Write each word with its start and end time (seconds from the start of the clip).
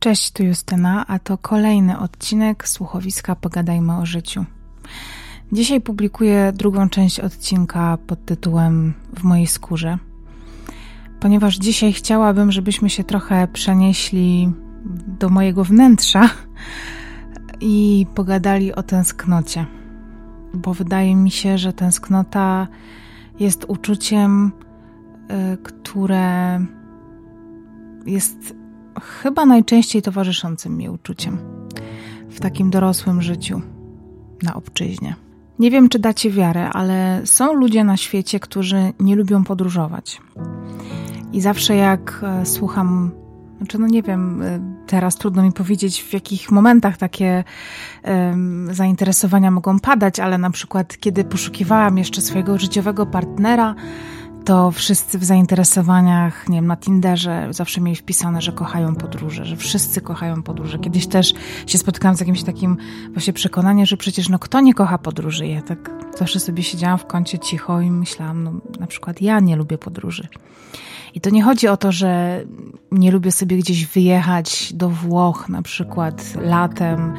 Cześć, 0.00 0.30
tu 0.30 0.44
Justyna, 0.44 1.06
a 1.06 1.18
to 1.18 1.38
kolejny 1.38 1.98
odcinek 1.98 2.68
słuchowiska 2.68 3.36
Pogadajmy 3.36 3.96
o 3.96 4.06
życiu. 4.06 4.44
Dzisiaj 5.52 5.80
publikuję 5.80 6.52
drugą 6.54 6.88
część 6.88 7.20
odcinka 7.20 7.98
pod 8.06 8.24
tytułem 8.24 8.94
W 9.18 9.24
mojej 9.24 9.46
skórze, 9.46 9.98
ponieważ 11.20 11.56
dzisiaj 11.56 11.92
chciałabym, 11.92 12.52
żebyśmy 12.52 12.90
się 12.90 13.04
trochę 13.04 13.48
przenieśli 13.48 14.52
do 15.20 15.28
mojego 15.28 15.64
wnętrza 15.64 16.30
i 17.60 18.06
pogadali 18.14 18.74
o 18.74 18.82
tęsknocie, 18.82 19.66
bo 20.54 20.74
wydaje 20.74 21.16
mi 21.16 21.30
się, 21.30 21.58
że 21.58 21.72
tęsknota 21.72 22.68
jest 23.40 23.64
uczuciem, 23.68 24.52
y, 25.54 25.56
które 25.56 26.60
jest 28.06 28.59
chyba 29.02 29.46
najczęściej 29.46 30.02
towarzyszącym 30.02 30.76
mi 30.76 30.88
uczuciem 30.88 31.38
w 32.30 32.40
takim 32.40 32.70
dorosłym 32.70 33.22
życiu 33.22 33.62
na 34.42 34.54
obczyźnie. 34.54 35.14
Nie 35.58 35.70
wiem, 35.70 35.88
czy 35.88 35.98
dacie 35.98 36.30
wiarę, 36.30 36.68
ale 36.68 37.22
są 37.24 37.54
ludzie 37.54 37.84
na 37.84 37.96
świecie, 37.96 38.40
którzy 38.40 38.92
nie 39.00 39.16
lubią 39.16 39.44
podróżować. 39.44 40.20
I 41.32 41.40
zawsze 41.40 41.76
jak 41.76 42.20
e, 42.22 42.46
słucham, 42.46 43.10
znaczy 43.58 43.78
no 43.78 43.86
nie 43.86 44.02
wiem, 44.02 44.42
e, 44.42 44.60
teraz 44.86 45.16
trudno 45.16 45.42
mi 45.42 45.52
powiedzieć, 45.52 46.02
w 46.02 46.12
jakich 46.12 46.50
momentach 46.50 46.96
takie 46.96 47.44
um, 48.04 48.68
zainteresowania 48.74 49.50
mogą 49.50 49.80
padać, 49.80 50.20
ale 50.20 50.38
na 50.38 50.50
przykład 50.50 50.96
kiedy 50.96 51.24
poszukiwałam 51.24 51.98
jeszcze 51.98 52.20
swojego 52.20 52.58
życiowego 52.58 53.06
partnera, 53.06 53.74
to 54.44 54.70
wszyscy 54.70 55.18
w 55.18 55.24
zainteresowaniach, 55.24 56.48
nie 56.48 56.56
wiem, 56.56 56.66
na 56.66 56.76
Tinderze 56.76 57.48
zawsze 57.50 57.80
mieli 57.80 57.96
wpisane, 57.96 58.42
że 58.42 58.52
kochają 58.52 58.94
podróże, 58.94 59.44
że 59.44 59.56
wszyscy 59.56 60.00
kochają 60.00 60.42
podróże. 60.42 60.78
Kiedyś 60.78 61.06
też 61.06 61.34
się 61.66 61.78
spotkałam 61.78 62.16
z 62.16 62.20
jakimś 62.20 62.42
takim 62.42 62.76
właśnie 63.12 63.32
przekonaniem, 63.32 63.86
że 63.86 63.96
przecież 63.96 64.28
no 64.28 64.38
kto 64.38 64.60
nie 64.60 64.74
kocha 64.74 64.98
podróży? 64.98 65.46
Ja 65.46 65.62
tak 65.62 65.90
zawsze 66.18 66.40
sobie 66.40 66.62
siedziałam 66.62 66.98
w 66.98 67.06
kącie 67.06 67.38
cicho 67.38 67.80
i 67.80 67.90
myślałam, 67.90 68.44
no 68.44 68.52
na 68.80 68.86
przykład 68.86 69.22
ja 69.22 69.40
nie 69.40 69.56
lubię 69.56 69.78
podróży. 69.78 70.28
I 71.14 71.20
to 71.20 71.30
nie 71.30 71.42
chodzi 71.42 71.68
o 71.68 71.76
to, 71.76 71.92
że 71.92 72.42
nie 72.92 73.10
lubię 73.10 73.32
sobie 73.32 73.56
gdzieś 73.56 73.86
wyjechać 73.86 74.72
do 74.72 74.88
Włoch, 74.88 75.48
na 75.48 75.62
przykład 75.62 76.34
latem, 76.40 77.14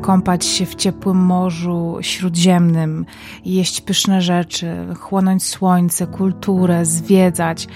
kąpać 0.00 0.44
się 0.44 0.66
w 0.66 0.74
ciepłym 0.74 1.16
morzu 1.16 1.96
śródziemnym, 2.00 3.06
jeść 3.44 3.80
pyszne 3.80 4.22
rzeczy, 4.22 4.76
chłonąć 4.98 5.44
słońce, 5.44 6.06
kulturę, 6.06 6.86
zwiedzać. 6.86 7.68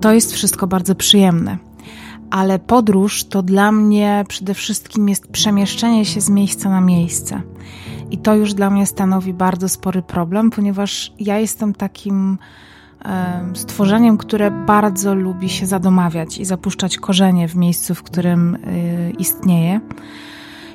To 0.00 0.12
jest 0.12 0.32
wszystko 0.32 0.66
bardzo 0.66 0.94
przyjemne. 0.94 1.58
Ale 2.30 2.58
podróż 2.58 3.24
to 3.24 3.42
dla 3.42 3.72
mnie 3.72 4.24
przede 4.28 4.54
wszystkim 4.54 5.08
jest 5.08 5.26
przemieszczenie 5.26 6.04
się 6.04 6.20
z 6.20 6.30
miejsca 6.30 6.70
na 6.70 6.80
miejsce. 6.80 7.42
I 8.10 8.18
to 8.18 8.34
już 8.34 8.54
dla 8.54 8.70
mnie 8.70 8.86
stanowi 8.86 9.34
bardzo 9.34 9.68
spory 9.68 10.02
problem, 10.02 10.50
ponieważ 10.50 11.12
ja 11.18 11.38
jestem 11.38 11.74
takim 11.74 12.38
stworzeniem, 13.54 14.18
które 14.18 14.50
bardzo 14.50 15.14
lubi 15.14 15.48
się 15.48 15.66
zadomawiać 15.66 16.38
i 16.38 16.44
zapuszczać 16.44 16.98
korzenie 16.98 17.48
w 17.48 17.56
miejscu, 17.56 17.94
w 17.94 18.02
którym 18.02 18.54
y, 18.54 19.12
istnieje 19.18 19.80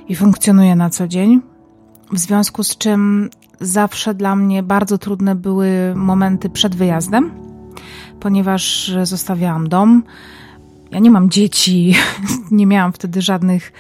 i 0.08 0.16
funkcjonuje 0.16 0.76
na 0.76 0.90
co 0.90 1.08
dzień. 1.08 1.42
W 2.12 2.20
związku 2.20 2.64
z 2.64 2.78
czym 2.78 3.30
zawsze 3.60 4.14
dla 4.14 4.36
mnie 4.36 4.64
bardzo 4.64 4.98
trudne 4.98 5.36
były 5.36 5.94
momenty 5.96 6.50
przed 6.50 6.76
wyjazdem, 6.76 7.32
ponieważ 8.20 8.92
zostawiałam 9.04 9.70
dom. 9.70 10.04
Ja 10.92 11.00
nie 11.00 11.12
mam 11.12 11.30
dzieci, 11.30 11.96
nie 12.52 12.66
miałam 12.66 12.94
wtedy 12.94 13.22
żadnych 13.22 13.74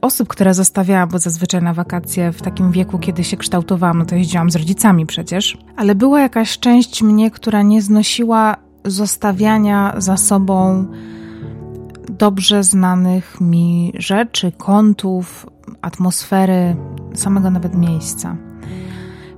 osób, 0.00 0.28
które 0.28 0.54
zostawiałam, 0.54 1.08
bo 1.08 1.18
zazwyczaj 1.18 1.62
na 1.62 1.74
wakacje 1.74 2.32
w 2.32 2.42
takim 2.42 2.72
wieku, 2.72 2.98
kiedy 2.98 3.24
się 3.24 3.36
kształtowałam, 3.36 3.98
no 3.98 4.04
to 4.04 4.14
jeździłam 4.14 4.50
z 4.50 4.56
rodzicami 4.56 5.06
przecież, 5.06 5.58
ale 5.76 5.94
była 5.94 6.20
jakaś 6.20 6.58
część 6.58 7.02
mnie, 7.02 7.30
która 7.30 7.62
nie 7.62 7.82
znosiła 7.82 8.56
zostawiania 8.84 9.94
za 9.98 10.16
sobą 10.16 10.86
dobrze 12.10 12.64
znanych 12.64 13.40
mi 13.40 13.92
rzeczy, 13.98 14.52
kątów, 14.52 15.46
atmosfery, 15.82 16.76
samego 17.14 17.50
nawet 17.50 17.74
miejsca. 17.74 18.36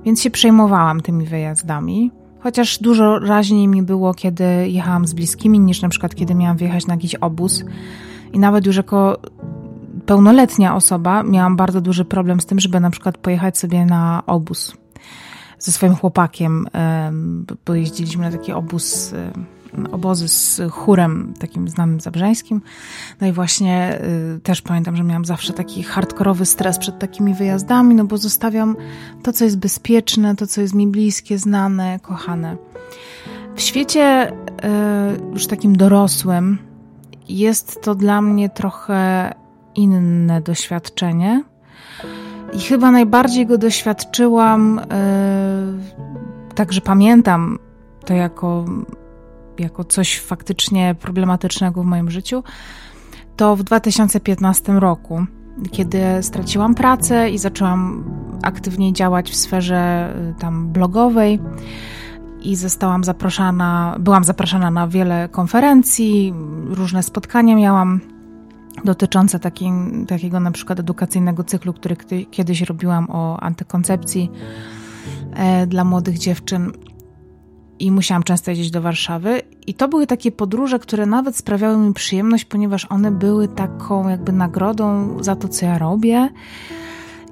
Więc 0.05 0.21
się 0.21 0.29
przejmowałam 0.31 1.01
tymi 1.01 1.25
wyjazdami. 1.25 2.11
Chociaż 2.39 2.79
dużo 2.79 3.19
raźniej 3.19 3.67
mi 3.67 3.83
było, 3.83 4.13
kiedy 4.13 4.69
jechałam 4.69 5.07
z 5.07 5.13
bliskimi, 5.13 5.59
niż 5.59 5.81
na 5.81 5.89
przykład 5.89 6.15
kiedy 6.15 6.35
miałam 6.35 6.57
wyjechać 6.57 6.87
na 6.87 6.93
jakiś 6.93 7.15
obóz. 7.15 7.65
I 8.33 8.39
nawet 8.39 8.65
już 8.65 8.75
jako 8.75 9.17
pełnoletnia 10.05 10.75
osoba 10.75 11.23
miałam 11.23 11.55
bardzo 11.55 11.81
duży 11.81 12.05
problem 12.05 12.41
z 12.41 12.45
tym, 12.45 12.59
żeby 12.59 12.79
na 12.79 12.89
przykład 12.89 13.17
pojechać 13.17 13.57
sobie 13.57 13.85
na 13.85 14.23
obóz 14.25 14.77
ze 15.59 15.71
swoim 15.71 15.95
chłopakiem, 15.95 16.67
bo 17.65 17.75
jeździliśmy 17.75 18.25
na 18.25 18.37
taki 18.37 18.51
obóz, 18.51 19.13
obozy 19.91 20.27
z 20.27 20.61
chórem 20.71 21.33
takim 21.39 21.69
znanym 21.69 21.99
zabrzeńskim. 21.99 22.61
No 23.21 23.27
i 23.27 23.31
właśnie 23.31 24.01
y, 24.35 24.39
też 24.39 24.61
pamiętam, 24.61 24.95
że 24.95 25.03
miałam 25.03 25.25
zawsze 25.25 25.53
taki 25.53 25.83
hardkorowy 25.83 26.45
stres 26.45 26.77
przed 26.77 26.99
takimi 26.99 27.33
wyjazdami, 27.33 27.95
no 27.95 28.05
bo 28.05 28.17
zostawiam 28.17 28.75
to, 29.23 29.33
co 29.33 29.43
jest 29.43 29.57
bezpieczne, 29.57 30.35
to, 30.35 30.47
co 30.47 30.61
jest 30.61 30.73
mi 30.73 30.87
bliskie, 30.87 31.37
znane, 31.37 31.99
kochane. 31.99 32.57
W 33.55 33.61
świecie 33.61 34.31
y, 34.31 34.33
już 35.33 35.47
takim 35.47 35.75
dorosłym 35.75 36.57
jest 37.29 37.81
to 37.81 37.95
dla 37.95 38.21
mnie 38.21 38.49
trochę 38.49 39.31
inne 39.75 40.41
doświadczenie. 40.41 41.43
I 42.53 42.59
chyba 42.59 42.91
najbardziej 42.91 43.45
go 43.45 43.57
doświadczyłam, 43.57 44.81
yy, 46.49 46.55
także 46.55 46.81
pamiętam 46.81 47.59
to 48.05 48.13
jako, 48.13 48.65
jako 49.59 49.83
coś 49.83 50.19
faktycznie 50.19 50.95
problematycznego 50.99 51.83
w 51.83 51.85
moim 51.85 52.11
życiu, 52.11 52.43
to 53.35 53.55
w 53.55 53.63
2015 53.63 54.73
roku, 54.73 55.25
kiedy 55.71 56.01
straciłam 56.21 56.75
pracę 56.75 57.29
i 57.29 57.37
zaczęłam 57.37 58.03
aktywniej 58.43 58.93
działać 58.93 59.31
w 59.31 59.35
sferze 59.35 60.13
y, 60.31 60.39
tam 60.39 60.67
blogowej 60.67 61.39
i 62.41 62.55
zostałam 62.55 63.03
zaproszona, 63.03 63.95
byłam 63.99 64.23
zapraszana 64.23 64.71
na 64.71 64.87
wiele 64.87 65.29
konferencji, 65.29 66.33
różne 66.65 67.03
spotkania 67.03 67.55
miałam 67.55 68.14
dotyczące 68.85 69.39
taki, 69.39 69.71
takiego 70.07 70.39
na 70.39 70.51
przykład 70.51 70.79
edukacyjnego 70.79 71.43
cyklu, 71.43 71.73
który 71.73 71.95
kiedyś 72.31 72.61
robiłam 72.61 73.07
o 73.09 73.39
antykoncepcji 73.39 74.31
e, 75.33 75.67
dla 75.67 75.83
młodych 75.83 76.17
dziewczyn 76.17 76.71
i 77.79 77.91
musiałam 77.91 78.23
często 78.23 78.51
jeździć 78.51 78.71
do 78.71 78.81
Warszawy. 78.81 79.41
I 79.67 79.73
to 79.73 79.87
były 79.87 80.07
takie 80.07 80.31
podróże, 80.31 80.79
które 80.79 81.05
nawet 81.05 81.37
sprawiały 81.37 81.77
mi 81.77 81.93
przyjemność, 81.93 82.45
ponieważ 82.45 82.87
one 82.89 83.11
były 83.11 83.47
taką 83.47 84.09
jakby 84.09 84.31
nagrodą 84.31 85.17
za 85.23 85.35
to, 85.35 85.47
co 85.47 85.65
ja 85.65 85.77
robię. 85.77 86.29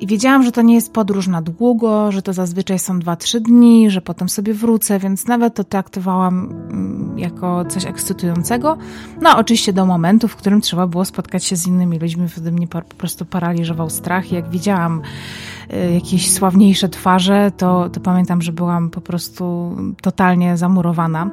I 0.03 0.07
wiedziałam, 0.07 0.43
że 0.43 0.51
to 0.51 0.61
nie 0.61 0.75
jest 0.75 0.93
podróż 0.93 1.27
na 1.27 1.41
długo, 1.41 2.11
że 2.11 2.21
to 2.21 2.33
zazwyczaj 2.33 2.79
są 2.79 2.99
2-3 2.99 3.39
dni, 3.39 3.91
że 3.91 4.01
potem 4.01 4.29
sobie 4.29 4.53
wrócę, 4.53 4.99
więc 4.99 5.27
nawet 5.27 5.55
to 5.55 5.63
traktowałam 5.63 6.51
mm, 6.51 7.19
jako 7.19 7.65
coś 7.65 7.85
ekscytującego. 7.85 8.77
No, 9.21 9.37
oczywiście 9.37 9.73
do 9.73 9.85
momentu, 9.85 10.27
w 10.27 10.35
którym 10.35 10.61
trzeba 10.61 10.87
było 10.87 11.05
spotkać 11.05 11.43
się 11.43 11.55
z 11.55 11.67
innymi 11.67 11.99
ludźmi, 11.99 12.29
wtedy 12.29 12.51
mnie 12.51 12.67
po 12.67 12.81
prostu 12.81 13.25
paraliżował 13.25 13.89
strach. 13.89 14.31
I 14.31 14.35
jak 14.35 14.49
widziałam 14.49 15.01
jakieś 15.93 16.31
sławniejsze 16.31 16.89
twarze, 16.89 17.51
to, 17.57 17.89
to 17.89 17.99
pamiętam, 17.99 18.41
że 18.41 18.51
byłam 18.51 18.89
po 18.89 19.01
prostu 19.01 19.75
totalnie 20.01 20.57
zamurowana. 20.57 21.29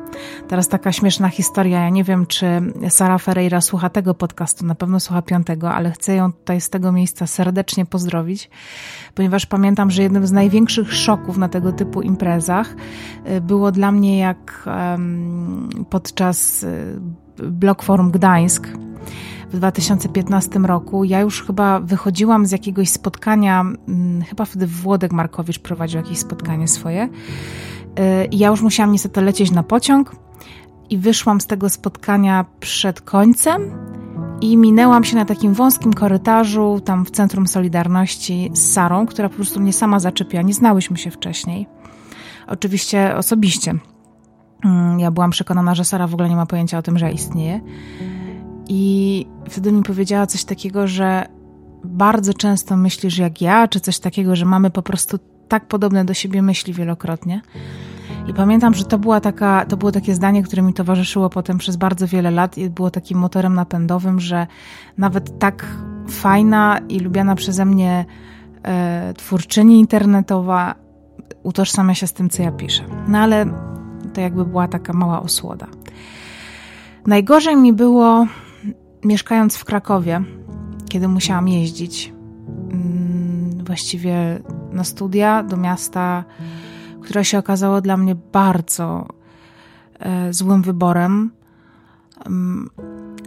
Teraz 0.49 0.69
taka 0.69 0.93
śmieszna 0.93 1.29
historia. 1.29 1.83
Ja 1.83 1.91
nie 1.91 2.05
wiem, 2.05 2.27
czy 2.27 2.47
Sara 2.89 3.19
Ferreira 3.19 3.61
słucha 3.61 3.91
tego 3.91 4.15
podcastu, 4.15 4.67
na 4.67 4.75
pewno 4.75 5.01
słucha 5.01 5.23
piątego, 5.23 5.73
ale 5.73 5.91
chcę 5.91 6.15
ją 6.15 6.33
tutaj 6.33 6.61
z 6.61 6.71
tego 6.71 6.93
miejsca 6.93 7.27
serdecznie 7.27 7.87
pozdrowić 7.87 8.51
ponieważ 9.15 9.47
pamiętam, 9.47 9.91
że 9.91 10.03
jednym 10.03 10.27
z 10.27 10.33
największych 10.33 10.95
szoków 10.95 11.39
na 11.39 11.49
tego 11.49 11.73
typu 11.73 12.03
imprezach 12.03 12.77
y, 13.29 13.41
było 13.41 13.73
dla 13.73 13.93
mnie 13.93 14.19
jak 14.19 14.69
podczas 15.91 16.63
y, 16.63 17.01
Blog 17.37 17.83
Forum 17.83 18.11
Gdańsk 18.11 18.69
w 19.53 19.57
2015 19.57 20.59
roku. 20.59 21.05
Ja 21.05 21.21
już 21.21 21.43
chyba 21.43 21.81
wychodziłam 21.81 22.47
z 22.47 22.51
jakiegoś 22.51 22.89
spotkania, 22.89 23.61
mm, 23.61 24.23
chyba 24.23 24.45
wtedy 24.45 24.67
Włodek 24.67 25.13
Markowicz 25.13 25.59
prowadził 25.59 26.01
jakieś 26.01 26.19
spotkanie 26.19 26.69
swoje. 26.69 27.05
Y, 27.05 27.09
ja 28.33 28.49
już 28.49 28.63
musiałam 28.63 28.93
niestety 28.93 29.21
lecieć 29.21 29.51
na 29.51 29.63
pociąg 29.63 30.17
i 30.91 30.99
wyszłam 30.99 31.41
z 31.41 31.47
tego 31.47 31.69
spotkania 31.69 32.45
przed 32.61 33.01
końcem 33.01 33.71
i 34.41 34.57
minęłam 34.57 35.05
się 35.05 35.17
na 35.17 35.25
takim 35.25 35.55
wąskim 35.55 35.93
korytarzu, 35.93 36.81
tam 36.85 37.05
w 37.05 37.11
Centrum 37.11 37.47
Solidarności 37.47 38.51
z 38.55 38.73
Sarą, 38.73 39.07
która 39.07 39.29
po 39.29 39.35
prostu 39.35 39.61
mnie 39.61 39.73
sama 39.73 40.01
zaczepiła. 40.01 40.43
Nie 40.43 40.55
znałyśmy 40.55 40.97
się 40.97 41.11
wcześniej. 41.11 41.67
Oczywiście 42.47 43.17
osobiście. 43.17 43.75
Mm, 44.65 45.01
ja 45.01 45.11
byłam 45.11 45.31
przekonana, 45.31 45.75
że 45.75 45.85
Sara 45.85 46.07
w 46.07 46.15
ogóle 46.15 46.29
nie 46.29 46.37
ma 46.37 46.47
pojęcia 46.47 46.79
o 46.79 46.83
tym, 46.83 46.99
że 46.99 47.13
istnieje. 47.13 47.61
I 48.73 49.27
wtedy 49.49 49.73
mi 49.73 49.83
powiedziała 49.83 50.27
coś 50.27 50.45
takiego, 50.45 50.87
że 50.87 51.27
bardzo 51.85 52.35
często 52.35 52.77
myślisz 52.77 53.19
jak 53.19 53.41
ja, 53.41 53.69
czy 53.69 53.81
coś 53.81 53.99
takiego, 53.99 54.37
że 54.37 54.45
mamy 54.45 54.71
po 54.71 54.83
prostu 54.83 55.19
tak 55.49 55.69
podobne 55.69 56.05
do 56.05 56.15
siebie 56.15 56.43
myśli 56.43 56.73
wielokrotnie. 56.73 57.43
I 58.29 58.35
pamiętam, 58.35 58.75
że 58.75 58.85
to, 58.85 58.99
była 58.99 59.21
taka, 59.21 59.67
to 59.67 59.77
było 59.77 59.93
takie 59.93 60.15
zdanie, 60.15 60.43
które 60.43 60.63
mi 60.63 60.75
towarzyszyło 60.75 61.31
potem 61.31 61.59
przez 61.59 61.77
bardzo 61.77 62.07
wiele 62.07 62.31
lat 62.31 62.59
i 62.59 62.71
było 62.71 62.91
takim 62.91 63.19
motorem 63.19 63.55
napędowym, 63.55 64.21
że 64.21 64.47
nawet 64.99 65.39
tak 65.39 65.67
fajna 66.09 66.81
i 66.89 67.01
lubiana 67.01 67.35
przeze 67.35 67.65
mnie 67.65 68.05
e, 68.65 69.15
twórczyni 69.17 69.81
internetowa 69.81 70.75
utożsamia 71.43 71.95
się 71.95 72.07
z 72.07 72.13
tym, 72.13 72.31
co 72.31 72.43
ja 72.43 72.53
piszę. 72.53 72.83
No 73.09 73.19
ale 73.19 73.47
to 74.15 74.21
jakby 74.21 74.45
była 74.45 74.69
taka 74.69 74.93
mała 74.93 75.23
osłoda. 75.23 75.67
Najgorzej 77.07 77.57
mi 77.57 77.73
było 77.73 78.27
mieszkając 79.05 79.57
w 79.57 79.65
Krakowie, 79.65 80.23
kiedy 80.89 81.09
musiałam 81.09 81.49
jeździć 81.49 82.13
mm, 82.71 83.65
właściwie 83.65 84.41
na 84.73 84.85
studia 84.85 85.43
do 85.43 85.57
miasta, 85.57 86.25
które 87.03 87.25
się 87.25 87.39
okazało 87.39 87.81
dla 87.81 87.97
mnie 87.97 88.15
bardzo 88.15 89.09
e, 89.99 90.33
złym 90.33 90.63
wyborem. 90.63 91.31
Mm, 92.27 92.71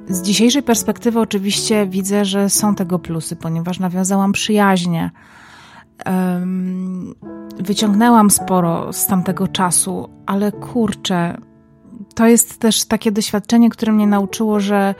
z 0.07 0.21
dzisiejszej 0.21 0.63
perspektywy 0.63 1.19
oczywiście 1.19 1.87
widzę, 1.87 2.25
że 2.25 2.49
są 2.49 2.75
tego 2.75 2.99
plusy, 2.99 3.35
ponieważ 3.35 3.79
nawiązałam 3.79 4.31
przyjaźnie. 4.31 5.11
Wyciągnęłam 7.59 8.29
sporo 8.29 8.93
z 8.93 9.07
tamtego 9.07 9.47
czasu, 9.47 10.09
ale 10.25 10.51
kurczę, 10.51 11.37
to 12.15 12.27
jest 12.27 12.59
też 12.59 12.85
takie 12.85 13.11
doświadczenie, 13.11 13.69
które 13.69 13.91
mnie 13.91 14.07
nauczyło, 14.07 14.59
że 14.59 14.95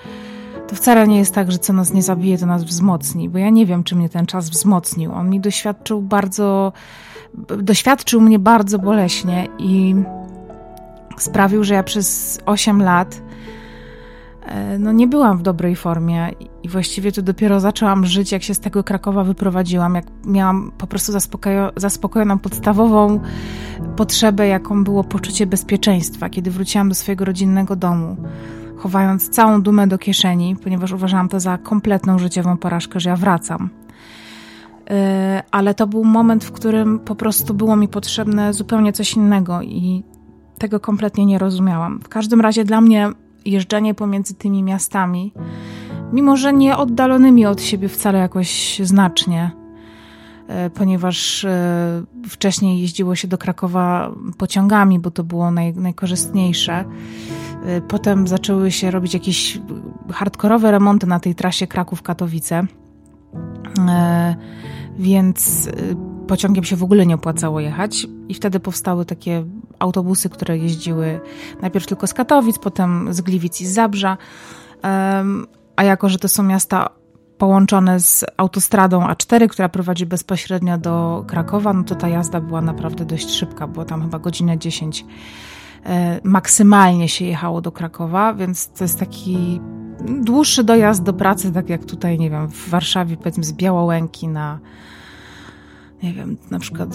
to 0.74 0.78
wcale 0.78 1.08
nie 1.08 1.18
jest 1.18 1.34
tak, 1.34 1.52
że 1.52 1.58
co 1.58 1.74
nas 1.74 1.94
nie 1.94 2.04
zabije, 2.04 2.38
to 2.38 2.46
nas 2.46 2.64
wzmocni, 2.64 3.30
bo 3.30 3.38
ja 3.38 3.50
nie 3.50 3.66
wiem, 3.66 3.84
czy 3.84 3.96
mnie 3.96 4.10
ten 4.10 4.26
czas 4.26 4.50
wzmocnił. 4.50 5.14
On 5.14 5.30
mi 5.30 5.40
doświadczył 5.40 6.02
bardzo, 6.02 6.74
doświadczył 7.58 8.22
mnie 8.22 8.40
bardzo 8.40 8.80
boleśnie 8.80 9.48
i 9.58 9.96
sprawił, 11.18 11.64
że 11.64 11.74
ja 11.74 11.84
przez 11.84 12.40
8 12.46 12.82
lat 12.82 13.22
e, 14.46 14.80
no 14.80 14.92
nie 14.92 15.08
byłam 15.08 15.38
w 15.38 15.42
dobrej 15.42 15.76
formie 15.76 16.30
i 16.64 16.70
właściwie 16.70 17.12
to 17.12 17.22
dopiero 17.22 17.60
zaczęłam 17.60 18.06
żyć, 18.06 18.32
jak 18.32 18.44
się 18.44 18.54
z 18.54 18.60
tego 18.60 18.84
Krakowa 18.84 19.24
wyprowadziłam, 19.24 19.96
jak 19.96 20.06
miałam 20.26 20.72
po 20.78 20.88
prostu 20.88 21.12
zaspokojo 21.12 21.72
zaspokojoną 21.76 22.40
podstawową 22.40 23.20
potrzebę, 23.96 24.48
jaką 24.48 24.84
było 24.84 25.04
poczucie 25.04 25.46
bezpieczeństwa, 25.46 26.30
kiedy 26.30 26.52
wróciłam 26.52 26.90
do 26.90 26.96
swojego 26.96 27.26
rodzinnego 27.26 27.76
domu 27.76 28.18
chowając 28.84 29.30
całą 29.30 29.62
dumę 29.62 29.88
do 29.88 29.98
kieszeni, 29.98 30.56
ponieważ 30.64 30.92
uważałam 30.92 31.30
to 31.30 31.40
za 31.40 31.58
kompletną 31.58 32.20
życiową 32.20 32.58
porażkę, 32.58 33.00
że 33.00 33.10
ja 33.10 33.16
wracam. 33.16 33.70
E, 34.90 35.44
ale 35.52 35.74
to 35.74 35.88
był 35.88 36.04
moment, 36.04 36.44
w 36.44 36.52
którym 36.52 37.00
po 37.00 37.16
prostu 37.16 37.54
było 37.54 37.76
mi 37.76 37.88
potrzebne 37.88 38.54
zupełnie 38.54 38.94
coś 38.94 39.14
innego 39.14 39.62
i 39.62 40.04
tego 40.58 40.80
kompletnie 40.80 41.26
nie 41.26 41.40
rozumiałam. 41.40 42.00
W 42.00 42.10
każdym 42.10 42.42
razie 42.42 42.64
dla 42.64 42.82
mnie 42.82 43.10
jeżdżenie 43.46 43.94
pomiędzy 43.94 44.34
tymi 44.34 44.64
miastami, 44.64 45.34
mimo 46.14 46.38
że 46.38 46.54
nie 46.54 46.78
oddalonymi 46.78 47.46
od 47.46 47.62
siebie 47.62 47.90
wcale 47.90 48.20
jakoś 48.20 48.82
znacznie, 48.84 49.52
e, 50.48 50.70
ponieważ 50.70 51.46
e, 51.46 52.04
wcześniej 52.30 52.82
jeździło 52.82 53.16
się 53.16 53.28
do 53.28 53.38
Krakowa 53.38 54.12
pociągami, 54.38 55.00
bo 55.00 55.12
to 55.12 55.24
było 55.24 55.52
naj, 55.52 55.74
najkorzystniejsze 55.74 56.86
Y, 56.86 57.43
potem 57.88 58.28
zaczęły 58.28 58.72
się 58.72 58.92
robić 58.92 59.14
jakieś 59.14 59.62
hardkorowe 60.12 60.72
remonty 60.72 61.08
na 61.08 61.20
tej 61.20 61.36
trasie 61.36 61.68
Kraków-Katowice, 61.68 62.64
y, 62.64 62.68
więc 65.00 65.68
y, 65.68 65.96
pociągiem 66.28 66.64
się 66.64 66.76
w 66.76 66.84
ogóle 66.84 67.06
nie 67.06 67.16
opłacało 67.16 67.60
jechać. 67.60 68.08
I 68.30 68.34
wtedy 68.34 68.60
powstały 68.60 69.06
takie 69.06 69.46
autobusy, 69.80 70.30
które 70.30 70.58
jeździły 70.58 71.20
najpierw 71.62 71.88
tylko 71.88 72.08
z 72.08 72.14
Katowic, 72.14 72.60
potem 72.60 73.14
z 73.14 73.22
Gliwic 73.22 73.62
i 73.62 73.66
z 73.66 73.74
Zabrza, 73.74 74.18
a 75.76 75.84
jako, 75.84 76.10
że 76.10 76.18
to 76.18 76.28
są 76.28 76.44
miasta 76.44 76.90
połączone 77.38 78.00
z 78.00 78.26
autostradą 78.38 79.02
A4, 79.02 79.48
która 79.48 79.70
prowadzi 79.70 80.06
bezpośrednio 80.06 80.78
do 80.78 81.24
Krakowa, 81.28 81.74
no 81.74 81.84
to 81.84 81.96
ta 81.96 82.08
jazda 82.08 82.42
była 82.42 82.62
naprawdę 82.62 83.06
dość 83.06 83.30
szybka, 83.30 83.68
było 83.68 83.86
tam 83.86 84.02
chyba 84.02 84.20
godzinę 84.20 84.58
10 84.58 85.06
E, 85.06 85.06
maksymalnie 86.24 87.10
się 87.10 87.26
jechało 87.26 87.62
do 87.62 87.72
Krakowa, 87.72 88.34
więc 88.34 88.68
to 88.68 88.84
jest 88.84 89.00
taki 89.00 89.62
dłuższy 90.08 90.64
dojazd 90.64 91.04
do 91.04 91.14
pracy, 91.14 91.52
tak 91.52 91.70
jak 91.70 91.86
tutaj, 91.86 92.20
nie 92.20 92.30
wiem, 92.30 92.48
w 92.48 92.70
Warszawie, 92.70 93.18
powiedzmy 93.18 93.44
z 93.44 93.54
Białołęki 93.54 94.28
na, 94.28 94.60
nie 96.04 96.14
wiem, 96.14 96.38
na 96.52 96.60
przykład 96.60 96.90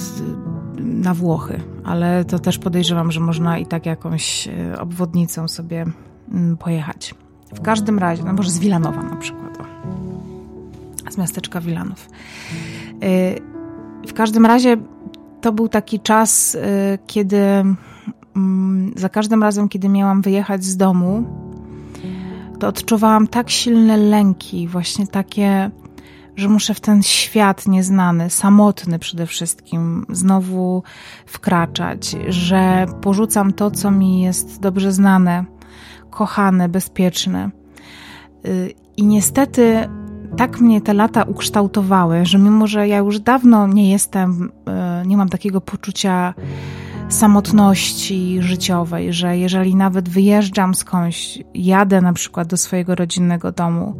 na 0.79 1.15
Włochy, 1.15 1.61
ale 1.85 2.25
to 2.25 2.39
też 2.39 2.59
podejrzewam, 2.59 3.13
że 3.13 3.21
można 3.21 3.59
i 3.59 3.67
tak 3.67 3.87
jakąś 3.87 4.49
e, 4.49 4.81
obwodnicą 4.81 5.49
sobie 5.49 5.87
mm, 6.33 6.57
pojechać. 6.57 7.15
W 7.55 7.61
każdym 7.61 7.99
razie, 7.99 8.23
no 8.25 8.33
może 8.33 8.51
z 8.51 8.59
Wilanowa 8.59 9.03
na 9.03 9.17
przykład, 9.17 9.59
o. 9.61 9.65
z 11.11 11.19
miasteczka 11.19 11.61
Wilanów. 11.61 12.09
E, 13.03 13.35
w 14.09 14.13
każdym 14.15 14.47
razie 14.47 14.77
to 15.41 15.53
był 15.53 15.69
taki 15.69 16.01
czas, 16.01 16.57
kiedy 17.07 17.39
za 18.97 19.09
każdym 19.09 19.43
razem, 19.43 19.69
kiedy 19.69 19.89
miałam 19.89 20.23
wyjechać 20.23 20.65
z 20.65 20.77
domu, 20.77 21.25
to 22.59 22.69
odczuwałam 22.69 23.27
tak 23.27 23.51
silne 23.51 23.97
lęki, 23.97 24.69
właśnie 24.69 25.07
takie, 25.07 25.71
że 26.37 26.49
muszę 26.49 26.75
w 26.75 26.81
ten 26.81 27.03
świat 27.03 27.67
nieznany, 27.67 28.31
samotny 28.31 28.99
przede 28.99 29.27
wszystkim, 29.27 30.07
znowu 30.09 30.83
wkraczać, 31.27 32.17
że 32.29 32.87
porzucam 33.01 33.53
to, 33.53 33.71
co 33.71 33.91
mi 33.91 34.21
jest 34.21 34.61
dobrze 34.61 34.93
znane, 34.93 35.45
kochane, 36.11 36.69
bezpieczne. 36.69 37.51
Y, 38.47 38.75
I 38.97 39.07
niestety 39.07 39.89
tak 40.37 40.61
mnie 40.61 40.81
te 40.81 40.95
lata 40.95 41.23
ukształtowały, 41.23 42.27
że 42.27 42.39
mimo, 42.39 42.67
że 42.67 42.89
ja 42.89 42.99
już 42.99 43.21
dawno 43.21 43.67
nie 43.67 43.91
jestem, 43.93 44.51
y, 45.03 45.07
nie 45.07 45.17
mam 45.17 45.29
takiego 45.29 45.61
poczucia 45.61 46.35
samotności 47.09 48.39
życiowej, 48.41 49.13
że 49.13 49.39
jeżeli 49.39 49.75
nawet 49.75 50.09
wyjeżdżam 50.09 50.75
skądś, 50.75 51.39
jadę 51.55 52.01
na 52.01 52.13
przykład 52.13 52.49
do 52.49 52.57
swojego 52.57 52.95
rodzinnego 52.95 53.53
domu, 53.53 53.97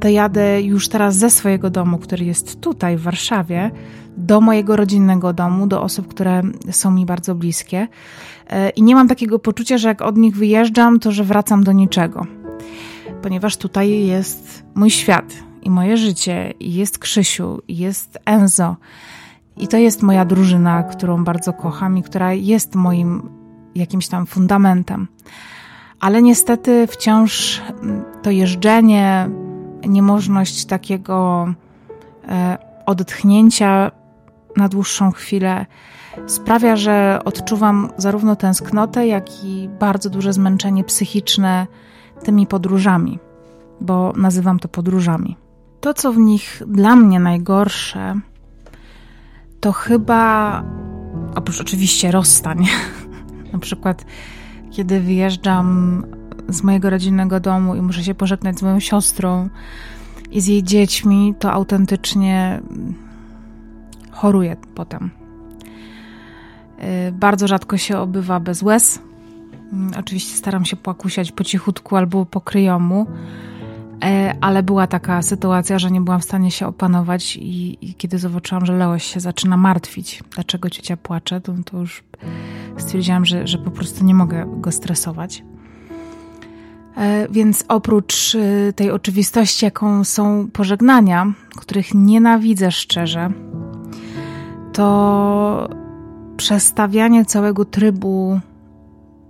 to 0.00 0.08
jadę 0.08 0.62
już 0.62 0.88
teraz 0.88 1.16
ze 1.16 1.30
swojego 1.30 1.70
domu, 1.70 1.98
który 1.98 2.24
jest 2.24 2.60
tutaj 2.60 2.96
w 2.96 3.02
Warszawie, 3.02 3.70
do 4.16 4.40
mojego 4.40 4.76
rodzinnego 4.76 5.32
domu, 5.32 5.66
do 5.66 5.82
osób, 5.82 6.08
które 6.08 6.42
są 6.70 6.90
mi 6.90 7.06
bardzo 7.06 7.34
bliskie. 7.34 7.88
E, 8.50 8.70
I 8.70 8.82
nie 8.82 8.94
mam 8.94 9.08
takiego 9.08 9.38
poczucia, 9.38 9.78
że 9.78 9.88
jak 9.88 10.02
od 10.02 10.16
nich 10.16 10.36
wyjeżdżam, 10.36 11.00
to 11.00 11.12
że 11.12 11.24
wracam 11.24 11.64
do 11.64 11.72
niczego. 11.72 12.26
Ponieważ 13.22 13.56
tutaj 13.56 14.06
jest 14.06 14.64
mój 14.74 14.90
świat 14.90 15.34
i 15.62 15.70
moje 15.70 15.96
życie, 15.96 16.54
i 16.60 16.74
jest 16.74 16.98
Krzysiu, 16.98 17.62
i 17.68 17.76
jest 17.76 18.18
Enzo. 18.24 18.76
I 19.56 19.68
to 19.68 19.76
jest 19.76 20.02
moja 20.02 20.24
drużyna, 20.24 20.82
którą 20.82 21.24
bardzo 21.24 21.52
kocham 21.52 21.98
i 21.98 22.02
która 22.02 22.32
jest 22.32 22.74
moim 22.74 23.28
jakimś 23.74 24.08
tam 24.08 24.26
fundamentem. 24.26 25.08
Ale 26.00 26.22
niestety 26.22 26.86
wciąż 26.86 27.62
mm, 27.82 28.04
to 28.22 28.30
jeżdżenie, 28.30 29.28
niemożność 29.88 30.64
takiego 30.64 31.46
e, 32.28 32.58
odetchnięcia 32.86 33.90
na 34.56 34.68
dłuższą 34.68 35.10
chwilę 35.10 35.66
sprawia, 36.26 36.76
że 36.76 37.20
odczuwam 37.24 37.90
zarówno 37.96 38.36
tęsknotę, 38.36 39.06
jak 39.06 39.44
i 39.44 39.68
bardzo 39.80 40.10
duże 40.10 40.32
zmęczenie 40.32 40.84
psychiczne 40.84 41.66
tymi 42.24 42.46
podróżami, 42.46 43.18
bo 43.80 44.12
nazywam 44.16 44.58
to 44.58 44.68
podróżami. 44.68 45.36
To, 45.80 45.94
co 45.94 46.12
w 46.12 46.18
nich 46.18 46.62
dla 46.66 46.96
mnie 46.96 47.20
najgorsze, 47.20 48.20
to 49.62 49.72
chyba 49.72 50.62
oprócz 51.34 51.60
oczywiście 51.60 52.10
rozstań, 52.10 52.66
na 53.52 53.58
przykład 53.58 54.04
kiedy 54.70 55.00
wyjeżdżam 55.00 56.02
z 56.48 56.62
mojego 56.62 56.90
rodzinnego 56.90 57.40
domu 57.40 57.74
i 57.74 57.82
muszę 57.82 58.04
się 58.04 58.14
pożegnać 58.14 58.58
z 58.58 58.62
moją 58.62 58.80
siostrą 58.80 59.48
i 60.30 60.40
z 60.40 60.46
jej 60.46 60.62
dziećmi, 60.62 61.34
to 61.38 61.52
autentycznie 61.52 62.60
choruję 64.10 64.56
potem. 64.74 65.10
Y, 67.08 67.12
bardzo 67.12 67.48
rzadko 67.48 67.76
się 67.76 67.98
obywa 67.98 68.40
bez 68.40 68.62
łez. 68.62 69.02
Mm, 69.72 69.92
oczywiście 69.98 70.36
staram 70.36 70.64
się 70.64 70.76
płakusiać 70.76 71.32
po 71.32 71.44
cichutku 71.44 71.96
albo 71.96 72.26
po 72.26 72.40
kryjomu, 72.40 73.06
ale 74.40 74.62
była 74.62 74.86
taka 74.86 75.22
sytuacja, 75.22 75.78
że 75.78 75.90
nie 75.90 76.00
byłam 76.00 76.20
w 76.20 76.24
stanie 76.24 76.50
się 76.50 76.66
opanować 76.66 77.36
i, 77.36 77.78
i 77.86 77.94
kiedy 77.94 78.18
zobaczyłam, 78.18 78.66
że 78.66 78.72
Leoś 78.72 79.04
się 79.04 79.20
zaczyna 79.20 79.56
martwić, 79.56 80.22
dlaczego 80.34 80.70
ciocia 80.70 80.96
płacze, 80.96 81.40
to, 81.40 81.54
to 81.64 81.78
już 81.78 82.04
stwierdziłam, 82.76 83.24
że, 83.24 83.46
że 83.46 83.58
po 83.58 83.70
prostu 83.70 84.04
nie 84.04 84.14
mogę 84.14 84.46
go 84.56 84.72
stresować. 84.72 85.44
E, 86.96 87.28
więc 87.28 87.64
oprócz 87.68 88.34
e, 88.34 88.72
tej 88.72 88.90
oczywistości, 88.90 89.64
jaką 89.64 90.04
są 90.04 90.48
pożegnania, 90.52 91.32
których 91.56 91.94
nienawidzę 91.94 92.70
szczerze, 92.70 93.30
to 94.72 95.68
przestawianie 96.36 97.24
całego 97.24 97.64
trybu 97.64 98.40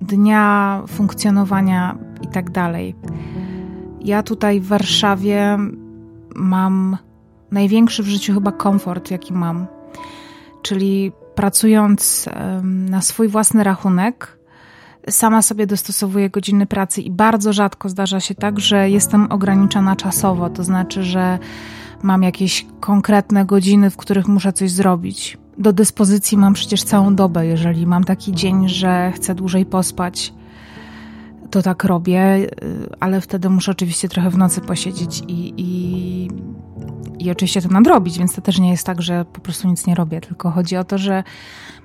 dnia, 0.01 0.83
funkcjonowania 0.89 1.99
i 2.23 2.27
tak 2.27 2.51
dalej. 2.51 2.95
Ja 4.05 4.23
tutaj 4.23 4.61
w 4.61 4.67
Warszawie 4.67 5.59
mam 6.35 6.97
największy 7.51 8.03
w 8.03 8.07
życiu 8.07 8.35
chyba 8.35 8.53
komfort, 8.53 9.11
jaki 9.11 9.33
mam. 9.33 9.67
Czyli 10.63 11.13
pracując 11.35 12.29
na 12.63 13.03
swój 13.03 13.29
własny 13.29 13.65
rachunek, 13.65 14.39
sama 15.11 15.43
sobie 15.43 15.67
dostosowuję 15.67 16.31
godziny 16.31 16.67
pracy 16.67 17.03
i 17.03 17.11
bardzo 17.11 17.53
rzadko 17.53 17.89
zdarza 17.89 18.21
się 18.21 18.35
tak, 18.35 18.61
że 18.61 18.91
jestem 18.91 19.33
ograniczona 19.33 19.97
czasowo. 19.97 20.51
To 20.51 20.65
znaczy, 20.65 21.03
że 21.05 21.39
mam 22.03 22.23
jakieś 22.23 22.67
konkretne 22.81 23.45
godziny, 23.45 23.91
w 23.91 23.97
których 23.97 24.29
muszę 24.29 24.53
coś 24.53 24.71
zrobić. 24.71 25.39
Do 25.59 25.73
dyspozycji 25.73 26.39
mam 26.39 26.53
przecież 26.53 26.83
całą 26.83 27.15
dobę, 27.15 27.47
jeżeli 27.47 27.87
mam 27.87 28.05
taki 28.05 28.33
dzień, 28.33 28.69
że 28.69 29.13
chcę 29.15 29.35
dłużej 29.35 29.67
pospać 29.67 30.35
to 31.53 31.63
tak 31.63 31.85
robię, 31.85 32.37
y, 32.37 32.49
ale 33.01 33.21
wtedy 33.21 33.51
muszę 33.51 33.73
oczywiście 33.73 34.09
trochę 34.09 34.31
w 34.31 34.39
nocy 34.39 34.61
posiedzieć 34.61 35.23
i, 35.29 35.55
i, 35.57 36.29
i 37.19 37.31
oczywiście 37.31 37.63
to 37.63 37.69
nadrobić, 37.69 38.19
więc 38.19 38.35
to 38.35 38.41
też 38.41 38.59
nie 38.59 38.71
jest 38.71 38.87
tak, 38.87 39.03
że 39.03 39.25
po 39.25 39.41
prostu 39.41 39.69
nic 39.69 39.87
nie 39.87 39.95
robię, 39.95 40.21
tylko 40.21 40.51
chodzi 40.51 40.77
o 40.77 40.85
to, 40.85 40.99
że 40.99 41.25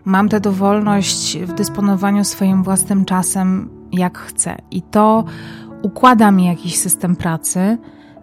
mam 0.05 0.29
tę 0.29 0.39
dowolność 0.39 1.37
w 1.37 1.53
dysponowaniu 1.53 2.23
swoim 2.23 2.63
własnym 2.63 3.05
czasem 3.05 3.69
jak 3.91 4.17
chcę. 4.17 4.57
I 4.71 4.81
to 4.81 5.25
układa 5.81 6.31
mi 6.31 6.45
jakiś 6.45 6.77
system 6.77 7.15
pracy, 7.15 7.77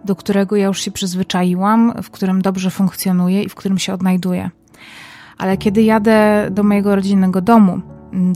do 0.05 0.15
którego 0.15 0.55
ja 0.55 0.65
już 0.67 0.81
się 0.81 0.91
przyzwyczaiłam, 0.91 1.93
w 2.03 2.09
którym 2.09 2.41
dobrze 2.41 2.69
funkcjonuję 2.69 3.43
i 3.43 3.49
w 3.49 3.55
którym 3.55 3.77
się 3.77 3.93
odnajduję. 3.93 4.49
Ale 5.37 5.57
kiedy 5.57 5.83
jadę 5.83 6.47
do 6.51 6.63
mojego 6.63 6.95
rodzinnego 6.95 7.41
domu, 7.41 7.81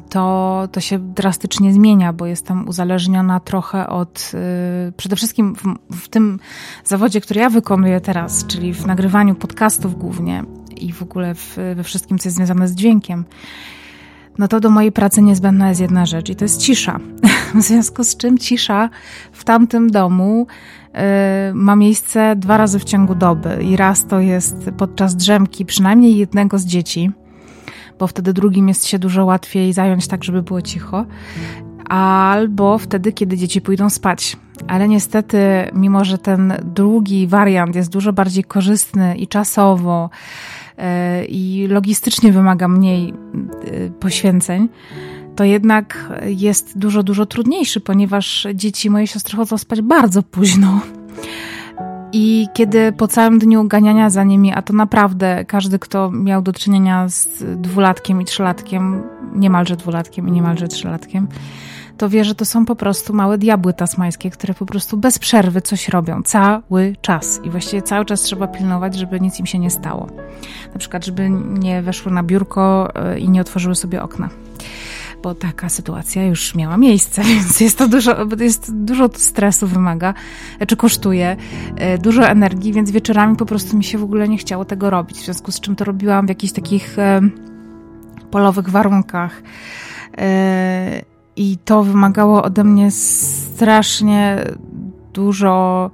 to, 0.09 0.67
to 0.71 0.79
się 0.79 0.99
drastycznie 0.99 1.73
zmienia, 1.73 2.13
bo 2.13 2.25
jestem 2.25 2.67
uzależniona 2.67 3.39
trochę 3.39 3.87
od, 3.87 4.31
yy, 4.33 4.91
przede 4.91 5.15
wszystkim 5.15 5.55
w, 5.55 5.63
w, 5.95 6.07
tym 6.07 6.39
zawodzie, 6.83 7.21
który 7.21 7.39
ja 7.39 7.49
wykonuję 7.49 8.01
teraz, 8.01 8.45
czyli 8.45 8.73
w 8.73 8.85
nagrywaniu 8.85 9.35
podcastów 9.35 9.97
głównie 9.97 10.43
i 10.77 10.93
w 10.93 11.01
ogóle 11.03 11.35
w, 11.35 11.57
we 11.75 11.83
wszystkim, 11.83 12.19
co 12.19 12.27
jest 12.27 12.37
związane 12.37 12.67
z 12.67 12.75
dźwiękiem. 12.75 13.25
No 14.37 14.47
to 14.47 14.59
do 14.59 14.69
mojej 14.69 14.91
pracy 14.91 15.21
niezbędna 15.21 15.69
jest 15.69 15.81
jedna 15.81 16.05
rzecz 16.05 16.29
i 16.29 16.35
to 16.35 16.45
jest 16.45 16.61
cisza. 16.61 16.99
W 17.55 17.61
związku 17.61 18.03
z 18.03 18.17
czym 18.17 18.37
cisza 18.37 18.89
w 19.31 19.43
tamtym 19.43 19.89
domu 19.89 20.47
yy, 20.93 20.99
ma 21.53 21.75
miejsce 21.75 22.35
dwa 22.35 22.57
razy 22.57 22.79
w 22.79 22.83
ciągu 22.83 23.15
doby 23.15 23.63
i 23.63 23.75
raz 23.75 24.05
to 24.07 24.19
jest 24.19 24.69
podczas 24.77 25.15
drzemki 25.15 25.65
przynajmniej 25.65 26.17
jednego 26.17 26.57
z 26.57 26.65
dzieci, 26.65 27.11
bo 27.99 28.07
wtedy 28.07 28.33
drugim 28.33 28.67
jest 28.67 28.87
się 28.87 28.99
dużo 28.99 29.25
łatwiej 29.25 29.73
zająć 29.73 30.07
tak, 30.07 30.23
żeby 30.23 30.41
było 30.41 30.61
cicho, 30.61 31.05
albo 31.89 32.77
wtedy, 32.77 33.13
kiedy 33.13 33.37
dzieci 33.37 33.61
pójdą 33.61 33.89
spać. 33.89 34.37
Ale 34.67 34.87
niestety, 34.87 35.37
mimo 35.73 36.05
że 36.05 36.17
ten 36.17 36.53
drugi 36.63 37.27
wariant 37.27 37.75
jest 37.75 37.91
dużo 37.91 38.13
bardziej 38.13 38.43
korzystny 38.43 39.17
i 39.17 39.27
czasowo, 39.27 40.09
e, 40.77 41.25
i 41.25 41.67
logistycznie 41.67 42.31
wymaga 42.31 42.67
mniej 42.67 43.13
e, 43.13 43.89
poświęceń, 43.89 44.69
to 45.35 45.43
jednak 45.43 46.09
jest 46.25 46.77
dużo, 46.77 47.03
dużo 47.03 47.25
trudniejszy, 47.25 47.79
ponieważ 47.79 48.47
dzieci 48.55 48.89
moje 48.89 49.07
siostry 49.07 49.37
chodzą 49.37 49.57
spać 49.57 49.81
bardzo 49.81 50.23
późno. 50.23 50.81
I 52.13 52.47
kiedy 52.53 52.91
po 52.91 53.07
całym 53.07 53.39
dniu 53.39 53.67
ganiania 53.67 54.09
za 54.09 54.23
nimi, 54.23 54.53
a 54.53 54.61
to 54.61 54.73
naprawdę 54.73 55.45
każdy, 55.45 55.79
kto 55.79 56.11
miał 56.11 56.41
do 56.41 56.53
czynienia 56.53 57.09
z 57.09 57.27
dwulatkiem 57.61 58.21
i 58.21 58.25
trzylatkiem, 58.25 59.03
niemalże 59.35 59.75
dwulatkiem 59.75 60.27
i 60.27 60.31
niemalże 60.31 60.67
trzylatkiem, 60.67 61.27
to 61.97 62.09
wie, 62.09 62.23
że 62.23 62.35
to 62.35 62.45
są 62.45 62.65
po 62.65 62.75
prostu 62.75 63.13
małe 63.13 63.37
diabły 63.37 63.73
tasmańskie, 63.73 64.29
które 64.29 64.53
po 64.53 64.65
prostu 64.65 64.97
bez 64.97 65.19
przerwy 65.19 65.61
coś 65.61 65.89
robią 65.89 66.23
cały 66.23 66.95
czas. 67.01 67.41
I 67.43 67.49
właściwie 67.49 67.81
cały 67.81 68.05
czas 68.05 68.21
trzeba 68.21 68.47
pilnować, 68.47 68.95
żeby 68.95 69.19
nic 69.19 69.39
im 69.39 69.45
się 69.45 69.59
nie 69.59 69.69
stało. 69.69 70.07
Na 70.73 70.79
przykład, 70.79 71.05
żeby 71.05 71.29
nie 71.59 71.81
weszły 71.81 72.11
na 72.11 72.23
biurko 72.23 72.95
e, 72.95 73.19
i 73.19 73.29
nie 73.29 73.41
otworzyły 73.41 73.75
sobie 73.75 74.03
okna 74.03 74.29
bo 75.23 75.35
taka 75.35 75.69
sytuacja 75.69 76.25
już 76.25 76.55
miała 76.55 76.77
miejsce, 76.77 77.23
więc 77.33 77.59
jest 77.59 77.77
to 77.77 77.87
dużo, 77.87 78.15
jest 78.39 78.75
dużo 78.75 79.09
stresu 79.13 79.67
wymaga, 79.67 80.13
czy 80.67 80.75
kosztuje, 80.75 81.35
e, 81.75 81.97
dużo 81.97 82.27
energii, 82.27 82.73
więc 82.73 82.91
wieczorami 82.91 83.35
po 83.35 83.45
prostu 83.45 83.77
mi 83.77 83.83
się 83.83 83.97
w 83.97 84.03
ogóle 84.03 84.29
nie 84.29 84.37
chciało 84.37 84.65
tego 84.65 84.89
robić, 84.89 85.17
w 85.17 85.25
związku 85.25 85.51
z 85.51 85.59
czym 85.59 85.75
to 85.75 85.85
robiłam 85.85 86.25
w 86.25 86.29
jakichś 86.29 86.53
takich 86.53 86.99
e, 86.99 87.21
polowych 88.31 88.69
warunkach. 88.69 89.41
E, 90.17 91.01
I 91.35 91.57
to 91.65 91.83
wymagało 91.83 92.43
ode 92.43 92.63
mnie 92.63 92.91
strasznie 92.91 94.43
dużo 95.13 95.91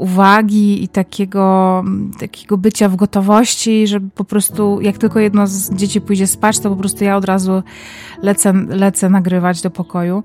uwagi 0.00 0.84
i 0.84 0.88
takiego, 0.88 1.84
takiego 2.20 2.58
bycia 2.58 2.88
w 2.88 2.96
gotowości, 2.96 3.86
żeby 3.86 4.10
po 4.14 4.24
prostu 4.24 4.80
jak 4.80 4.98
tylko 4.98 5.20
jedno 5.20 5.46
z 5.46 5.74
dzieci 5.74 6.00
pójdzie 6.00 6.26
spać, 6.26 6.58
to 6.58 6.70
po 6.70 6.76
prostu 6.76 7.04
ja 7.04 7.16
od 7.16 7.24
razu 7.24 7.62
lecę, 8.22 8.52
lecę 8.68 9.08
nagrywać 9.08 9.62
do 9.62 9.70
pokoju. 9.70 10.22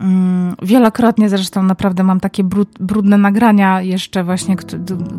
Mm, 0.00 0.56
wielokrotnie 0.62 1.28
zresztą 1.28 1.62
naprawdę 1.62 2.02
mam 2.02 2.20
takie 2.20 2.44
brudne 2.80 3.18
nagrania 3.18 3.82
jeszcze 3.82 4.24
właśnie, 4.24 4.56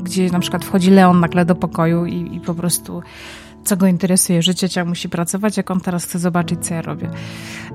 gdzie 0.03 0.29
na 0.29 0.39
przykład 0.39 0.65
wchodzi 0.65 0.91
Leon 0.91 1.19
nagle 1.19 1.45
do 1.45 1.55
pokoju 1.55 2.05
i, 2.05 2.35
i 2.35 2.39
po 2.39 2.53
prostu 2.53 3.01
co 3.63 3.77
go 3.77 3.87
interesuje, 3.87 4.41
że 4.41 4.55
ciocia 4.55 4.85
musi 4.85 5.09
pracować, 5.09 5.57
jak 5.57 5.71
on 5.71 5.79
teraz 5.79 6.05
chce 6.05 6.19
zobaczyć, 6.19 6.65
co 6.65 6.73
ja 6.73 6.81
robię. 6.81 7.09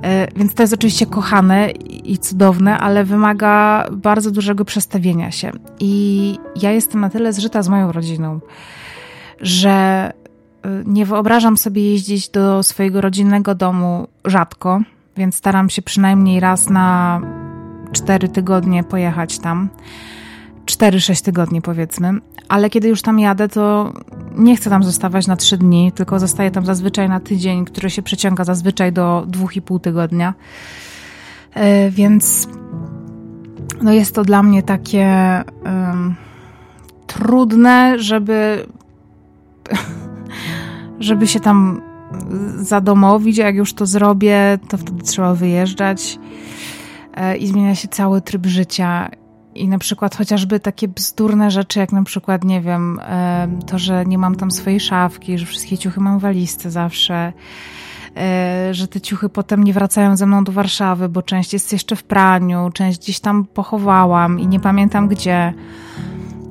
E, 0.02 0.28
więc 0.36 0.54
to 0.54 0.62
jest 0.62 0.74
oczywiście 0.74 1.06
kochane 1.06 1.70
i 2.04 2.18
cudowne, 2.18 2.78
ale 2.78 3.04
wymaga 3.04 3.84
bardzo 3.92 4.30
dużego 4.30 4.64
przestawienia 4.64 5.30
się. 5.30 5.52
I 5.80 6.38
ja 6.62 6.72
jestem 6.72 7.00
na 7.00 7.10
tyle 7.10 7.32
zżyta 7.32 7.62
z 7.62 7.68
moją 7.68 7.92
rodziną, 7.92 8.40
że 9.40 9.70
e, 9.70 10.12
nie 10.84 11.06
wyobrażam 11.06 11.56
sobie 11.56 11.90
jeździć 11.92 12.28
do 12.28 12.62
swojego 12.62 13.00
rodzinnego 13.00 13.54
domu 13.54 14.08
rzadko, 14.24 14.80
więc 15.16 15.34
staram 15.34 15.70
się 15.70 15.82
przynajmniej 15.82 16.40
raz 16.40 16.70
na 16.70 17.20
cztery 17.92 18.28
tygodnie 18.28 18.84
pojechać 18.84 19.38
tam. 19.38 19.68
4-6 20.66 21.24
tygodni 21.24 21.62
powiedzmy, 21.62 22.12
ale 22.48 22.70
kiedy 22.70 22.88
już 22.88 23.02
tam 23.02 23.20
jadę, 23.20 23.48
to 23.48 23.92
nie 24.38 24.56
chcę 24.56 24.70
tam 24.70 24.84
zostawać 24.84 25.26
na 25.26 25.36
3 25.36 25.58
dni, 25.58 25.92
tylko 25.92 26.18
zostaję 26.18 26.50
tam 26.50 26.66
zazwyczaj 26.66 27.08
na 27.08 27.20
tydzień, 27.20 27.64
który 27.64 27.90
się 27.90 28.02
przeciąga 28.02 28.44
zazwyczaj 28.44 28.92
do 28.92 29.26
2,5 29.28 29.80
tygodnia. 29.80 30.34
E, 31.54 31.90
więc 31.90 32.48
no 33.82 33.92
jest 33.92 34.14
to 34.14 34.24
dla 34.24 34.42
mnie 34.42 34.62
takie 34.62 35.06
um, 35.64 36.14
trudne, 37.06 37.98
żeby 37.98 38.66
żeby 41.00 41.26
się 41.26 41.40
tam 41.40 41.82
zadomowić, 42.56 43.38
a 43.38 43.44
jak 43.44 43.56
już 43.56 43.74
to 43.74 43.86
zrobię, 43.86 44.58
to 44.68 44.78
wtedy 44.78 45.02
trzeba 45.02 45.34
wyjeżdżać 45.34 46.18
e, 47.14 47.36
i 47.36 47.46
zmienia 47.46 47.74
się 47.74 47.88
cały 47.88 48.20
tryb 48.20 48.46
życia 48.46 49.10
i 49.58 49.68
na 49.68 49.78
przykład 49.78 50.16
chociażby 50.16 50.60
takie 50.60 50.88
bzdurne 50.88 51.50
rzeczy, 51.50 51.78
jak 51.78 51.92
na 51.92 52.02
przykład, 52.02 52.44
nie 52.44 52.60
wiem, 52.60 53.00
to, 53.66 53.78
że 53.78 54.06
nie 54.06 54.18
mam 54.18 54.34
tam 54.34 54.50
swojej 54.50 54.80
szafki, 54.80 55.38
że 55.38 55.46
wszystkie 55.46 55.78
ciuchy 55.78 56.00
mam 56.00 56.18
walizce 56.18 56.70
zawsze, 56.70 57.32
e, 58.16 58.68
że 58.74 58.88
te 58.88 59.00
ciuchy 59.00 59.28
potem 59.28 59.64
nie 59.64 59.72
wracają 59.72 60.16
ze 60.16 60.26
mną 60.26 60.44
do 60.44 60.52
Warszawy, 60.52 61.08
bo 61.08 61.22
część 61.22 61.52
jest 61.52 61.72
jeszcze 61.72 61.96
w 61.96 62.02
praniu, 62.02 62.70
część 62.74 62.98
gdzieś 62.98 63.20
tam 63.20 63.44
pochowałam 63.44 64.40
i 64.40 64.46
nie 64.46 64.60
pamiętam 64.60 65.08
gdzie. 65.08 65.54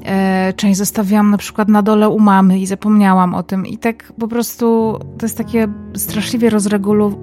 E, 0.06 0.54
część 0.54 0.78
zostawiłam 0.78 1.32
na 1.32 1.38
przykład 1.38 1.70
na 1.70 1.82
dole 1.82 2.10
u 2.10 2.20
mamy 2.20 2.60
i 2.60 2.66
zapomniałam 2.66 3.34
o 3.34 3.44
tym. 3.44 3.66
I 3.66 3.78
tak 3.78 4.14
po 4.20 4.28
prostu 4.28 4.98
to 5.18 5.26
jest 5.26 5.38
takie 5.38 5.68
straszliwie 5.96 6.50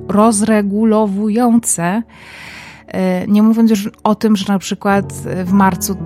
rozregulowujące 0.09 1.83
E, 1.85 2.54
nie 3.29 3.43
mówiąc 3.43 3.71
już 3.71 3.91
o 4.05 4.15
tym, 4.15 4.37
że 4.37 4.53
na 4.53 4.59
przykład 4.59 5.13
w 5.45 5.53
marcu 5.53 5.97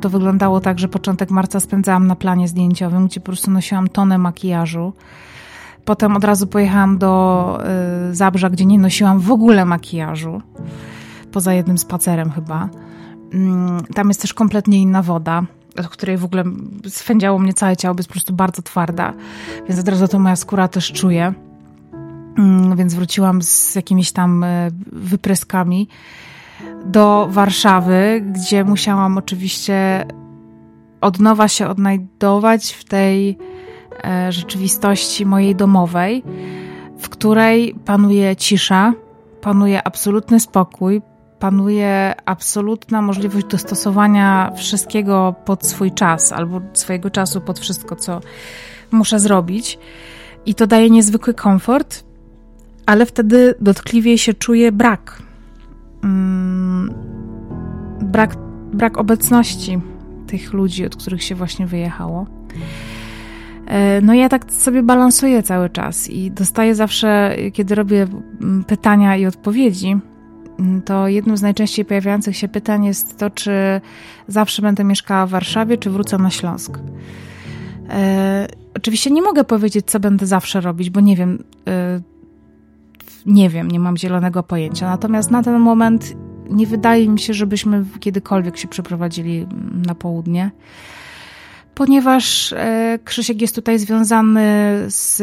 to 0.00 0.10
wyglądało 0.10 0.60
tak, 0.60 0.78
że 0.78 0.88
początek 0.88 1.30
marca 1.30 1.60
spędzałam 1.60 2.06
na 2.06 2.16
planie 2.16 2.48
zdjęciowym, 2.48 3.06
gdzie 3.06 3.20
po 3.20 3.26
prostu 3.26 3.50
nosiłam 3.50 3.88
tonę 3.88 4.18
makijażu. 4.18 4.92
Potem 5.88 6.16
od 6.16 6.24
razu 6.24 6.46
pojechałam 6.46 6.98
do 6.98 7.58
e, 7.64 8.14
Zabrza, 8.14 8.50
gdzie 8.50 8.66
nie 8.66 8.78
nosiłam 8.78 9.20
w 9.20 9.30
ogóle 9.30 9.64
makijażu. 9.64 10.42
Poza 11.32 11.54
jednym 11.54 11.78
spacerem 11.78 12.30
chyba. 12.30 12.68
Mm, 13.32 13.84
tam 13.94 14.08
jest 14.08 14.20
też 14.20 14.34
kompletnie 14.34 14.82
inna 14.82 15.02
woda, 15.02 15.42
od 15.78 15.88
której 15.88 16.16
w 16.16 16.24
ogóle 16.24 16.44
swędziało 16.88 17.38
mnie 17.38 17.54
całe 17.54 17.76
ciało, 17.76 17.94
jest 17.96 18.08
po 18.08 18.12
prostu 18.12 18.32
bardzo 18.32 18.62
twarda. 18.62 19.12
Więc 19.68 19.80
od 19.80 19.88
razu 19.88 20.08
to 20.08 20.18
moja 20.18 20.36
skóra 20.36 20.68
też 20.68 20.92
czuje. 20.92 21.34
Mm, 22.38 22.76
więc 22.76 22.94
wróciłam 22.94 23.42
z 23.42 23.74
jakimiś 23.74 24.12
tam 24.12 24.44
e, 24.44 24.70
wypryskami. 24.92 25.88
Do 26.84 27.28
Warszawy, 27.30 28.24
gdzie 28.32 28.64
musiałam 28.64 29.18
oczywiście 29.18 30.06
od 31.00 31.20
nowa 31.20 31.48
się 31.48 31.68
odnajdować 31.68 32.72
w 32.72 32.84
tej 32.84 33.38
e, 34.04 34.32
rzeczywistości 34.32 35.26
mojej 35.26 35.56
domowej, 35.56 36.22
w 36.98 37.08
której 37.08 37.74
panuje 37.84 38.36
cisza, 38.36 38.92
panuje 39.40 39.82
absolutny 39.82 40.40
spokój, 40.40 41.02
panuje 41.38 42.14
absolutna 42.24 43.02
możliwość 43.02 43.46
dostosowania 43.46 44.52
wszystkiego 44.56 45.34
pod 45.44 45.66
swój 45.66 45.92
czas 45.92 46.32
albo 46.32 46.60
swojego 46.72 47.10
czasu 47.10 47.40
pod 47.40 47.58
wszystko, 47.58 47.96
co 47.96 48.20
muszę 48.90 49.20
zrobić. 49.20 49.78
I 50.46 50.54
to 50.54 50.66
daje 50.66 50.90
niezwykły 50.90 51.34
komfort, 51.34 52.04
ale 52.86 53.06
wtedy 53.06 53.54
dotkliwie 53.60 54.18
się 54.18 54.34
czuję 54.34 54.72
brak. 54.72 55.27
Mm, 56.02 56.94
brak, 58.02 58.36
brak 58.72 58.98
obecności 58.98 59.80
tych 60.26 60.52
ludzi, 60.52 60.86
od 60.86 60.96
których 60.96 61.22
się 61.22 61.34
właśnie 61.34 61.66
wyjechało. 61.66 62.26
E, 63.66 64.00
no 64.00 64.14
ja 64.14 64.28
tak 64.28 64.52
sobie 64.52 64.82
balansuję 64.82 65.42
cały 65.42 65.70
czas 65.70 66.10
i 66.10 66.30
dostaję 66.30 66.74
zawsze, 66.74 67.36
kiedy 67.52 67.74
robię 67.74 68.06
mm, 68.40 68.64
pytania 68.64 69.16
i 69.16 69.26
odpowiedzi, 69.26 69.96
mm, 70.58 70.82
to 70.82 71.08
jednym 71.08 71.36
z 71.36 71.42
najczęściej 71.42 71.84
pojawiających 71.84 72.36
się 72.36 72.48
pytań 72.48 72.84
jest 72.84 73.16
to, 73.18 73.30
czy 73.30 73.80
zawsze 74.28 74.62
będę 74.62 74.84
mieszkała 74.84 75.26
w 75.26 75.30
Warszawie, 75.30 75.78
czy 75.78 75.90
wrócę 75.90 76.18
na 76.18 76.30
Śląsk. 76.30 76.78
E, 77.90 78.46
oczywiście 78.76 79.10
nie 79.10 79.22
mogę 79.22 79.44
powiedzieć, 79.44 79.86
co 79.86 80.00
będę 80.00 80.26
zawsze 80.26 80.60
robić, 80.60 80.90
bo 80.90 81.00
nie 81.00 81.16
wiem, 81.16 81.44
e, 81.68 82.00
nie 83.28 83.50
wiem, 83.50 83.70
nie 83.70 83.80
mam 83.80 83.96
zielonego 83.96 84.42
pojęcia. 84.42 84.86
Natomiast 84.86 85.30
na 85.30 85.42
ten 85.42 85.58
moment 85.58 86.16
nie 86.50 86.66
wydaje 86.66 87.08
mi 87.08 87.18
się, 87.18 87.34
żebyśmy 87.34 87.84
kiedykolwiek 88.00 88.56
się 88.56 88.68
przeprowadzili 88.68 89.46
na 89.86 89.94
południe, 89.94 90.50
ponieważ 91.74 92.52
e, 92.52 92.98
Krzysiek 93.04 93.40
jest 93.40 93.54
tutaj 93.54 93.78
związany 93.78 94.44
z 94.86 95.22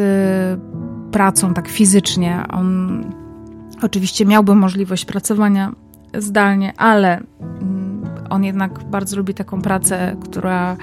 pracą 1.12 1.54
tak 1.54 1.68
fizycznie. 1.68 2.44
On 2.50 3.04
oczywiście 3.82 4.26
miałby 4.26 4.54
możliwość 4.54 5.04
pracowania 5.04 5.72
zdalnie, 6.14 6.72
ale 6.76 7.20
mm, 7.40 8.04
on 8.30 8.44
jednak 8.44 8.84
bardzo 8.84 9.16
lubi 9.16 9.34
taką 9.34 9.62
pracę, 9.62 10.16
która 10.24 10.76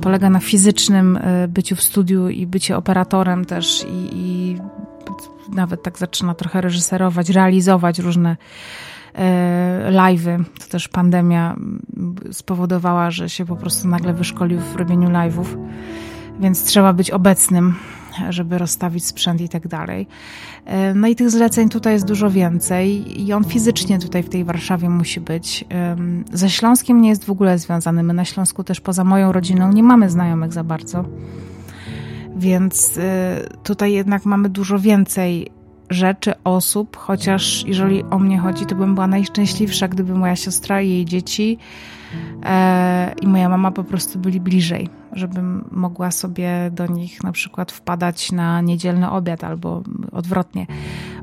polega 0.00 0.30
na 0.30 0.40
fizycznym 0.40 1.16
e, 1.16 1.48
byciu 1.48 1.76
w 1.76 1.82
studiu 1.82 2.28
i 2.28 2.46
bycie 2.46 2.76
operatorem 2.76 3.44
też 3.44 3.86
i, 3.90 4.08
i 4.12 4.56
nawet 5.52 5.82
tak 5.82 5.98
zaczyna 5.98 6.34
trochę 6.34 6.60
reżyserować, 6.60 7.28
realizować 7.28 7.98
różne 7.98 8.36
e, 9.14 9.90
live'y. 9.90 10.44
To 10.60 10.66
też 10.70 10.88
pandemia 10.88 11.56
spowodowała, 12.32 13.10
że 13.10 13.28
się 13.28 13.44
po 13.46 13.56
prostu 13.56 13.88
nagle 13.88 14.12
wyszkolił 14.12 14.60
w 14.60 14.76
robieniu 14.76 15.08
live'ów, 15.08 15.46
więc 16.40 16.64
trzeba 16.64 16.92
być 16.92 17.10
obecnym, 17.10 17.74
żeby 18.28 18.58
rozstawić 18.58 19.06
sprzęt 19.06 19.40
i 19.40 19.48
tak 19.48 19.68
dalej. 19.68 20.06
E, 20.64 20.94
no 20.94 21.08
i 21.08 21.16
tych 21.16 21.30
zleceń 21.30 21.68
tutaj 21.68 21.92
jest 21.92 22.06
dużo 22.06 22.30
więcej 22.30 23.20
i 23.22 23.32
on 23.32 23.44
fizycznie 23.44 23.98
tutaj 23.98 24.22
w 24.22 24.28
tej 24.28 24.44
Warszawie 24.44 24.88
musi 24.88 25.20
być. 25.20 25.64
Ze 26.32 26.50
Śląskiem 26.50 27.00
nie 27.00 27.08
jest 27.08 27.24
w 27.24 27.30
ogóle 27.30 27.58
związany. 27.58 28.02
My 28.02 28.14
na 28.14 28.24
Śląsku 28.24 28.64
też 28.64 28.80
poza 28.80 29.04
moją 29.04 29.32
rodziną 29.32 29.72
nie 29.72 29.82
mamy 29.82 30.10
znajomych 30.10 30.52
za 30.52 30.64
bardzo. 30.64 31.04
Więc 32.36 32.96
y, 32.96 33.02
tutaj 33.62 33.92
jednak 33.92 34.24
mamy 34.24 34.48
dużo 34.48 34.78
więcej 34.78 35.50
rzeczy, 35.90 36.32
osób, 36.44 36.96
chociaż 36.96 37.64
jeżeli 37.66 38.02
o 38.02 38.18
mnie 38.18 38.38
chodzi, 38.38 38.66
to 38.66 38.74
bym 38.74 38.94
była 38.94 39.06
najszczęśliwsza, 39.06 39.88
gdyby 39.88 40.14
moja 40.14 40.36
siostra 40.36 40.82
i 40.82 40.88
jej 40.90 41.04
dzieci 41.04 41.58
e, 42.44 43.14
i 43.22 43.26
moja 43.26 43.48
mama 43.48 43.70
po 43.70 43.84
prostu 43.84 44.18
byli 44.18 44.40
bliżej, 44.40 44.88
żebym 45.12 45.64
mogła 45.70 46.10
sobie 46.10 46.70
do 46.72 46.86
nich 46.86 47.24
na 47.24 47.32
przykład 47.32 47.72
wpadać 47.72 48.32
na 48.32 48.60
niedzielny 48.60 49.10
obiad 49.10 49.44
albo 49.44 49.82
odwrotnie. 50.12 50.66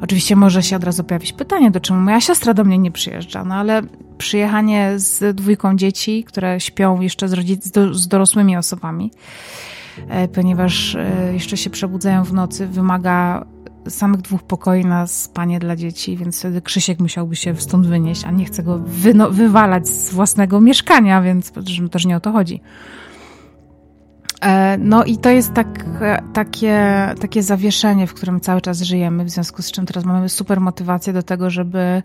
Oczywiście 0.01 0.35
może 0.35 0.63
się 0.63 0.75
od 0.75 0.83
razu 0.83 1.03
pojawić 1.03 1.33
pytanie, 1.33 1.71
do 1.71 1.79
czemu 1.79 1.99
moja 1.99 2.21
siostra 2.21 2.53
do 2.53 2.63
mnie 2.63 2.77
nie 2.77 2.91
przyjeżdża, 2.91 3.43
no 3.43 3.55
ale 3.55 3.81
przyjechanie 4.17 4.93
z 4.95 5.35
dwójką 5.35 5.75
dzieci, 5.75 6.23
które 6.23 6.59
śpią 6.59 7.01
jeszcze 7.01 7.27
z, 7.27 7.33
rodzic- 7.33 7.93
z 7.93 8.07
dorosłymi 8.07 8.57
osobami, 8.57 9.11
E, 10.09 10.27
ponieważ 10.27 10.95
e, 10.95 11.33
jeszcze 11.33 11.57
się 11.57 11.69
przebudzają 11.69 12.23
w 12.23 12.33
nocy, 12.33 12.67
wymaga 12.67 13.45
samych 13.87 14.21
dwóch 14.21 14.43
pokoi 14.43 14.85
na 14.85 15.07
spanie 15.07 15.59
dla 15.59 15.75
dzieci, 15.75 16.17
więc 16.17 16.39
wtedy 16.39 16.61
Krzysiek 16.61 16.99
musiałby 16.99 17.35
się 17.35 17.55
stąd 17.55 17.87
wynieść, 17.87 18.23
a 18.23 18.31
nie 18.31 18.45
chce 18.45 18.63
go 18.63 18.79
wywalać 19.31 19.87
z 19.87 20.13
własnego 20.13 20.61
mieszkania, 20.61 21.21
więc 21.21 21.51
też 21.91 22.05
nie 22.05 22.17
o 22.17 22.19
to 22.19 22.31
chodzi. 22.31 22.61
E, 24.41 24.77
no 24.77 25.03
i 25.03 25.17
to 25.17 25.29
jest 25.29 25.53
tak, 25.53 25.85
takie, 26.33 26.79
takie 27.21 27.43
zawieszenie, 27.43 28.07
w 28.07 28.13
którym 28.13 28.39
cały 28.39 28.61
czas 28.61 28.81
żyjemy, 28.81 29.25
w 29.25 29.29
związku 29.29 29.61
z 29.61 29.71
czym 29.71 29.85
teraz 29.85 30.05
mamy 30.05 30.29
super 30.29 30.61
motywację 30.61 31.13
do 31.13 31.23
tego, 31.23 31.49
żeby 31.49 32.03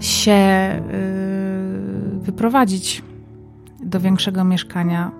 się 0.00 0.38
wyprowadzić 2.20 3.02
do 3.80 4.00
większego 4.00 4.44
mieszkania 4.44 5.10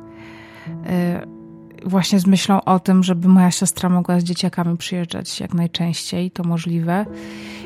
właśnie 1.84 2.20
z 2.20 2.26
myślą 2.26 2.64
o 2.64 2.80
tym, 2.80 3.02
żeby 3.02 3.28
moja 3.28 3.50
siostra 3.50 3.88
mogła 3.88 4.20
z 4.20 4.24
dzieciakami 4.24 4.76
przyjeżdżać 4.76 5.40
jak 5.40 5.54
najczęściej, 5.54 6.30
to 6.30 6.44
możliwe. 6.44 7.06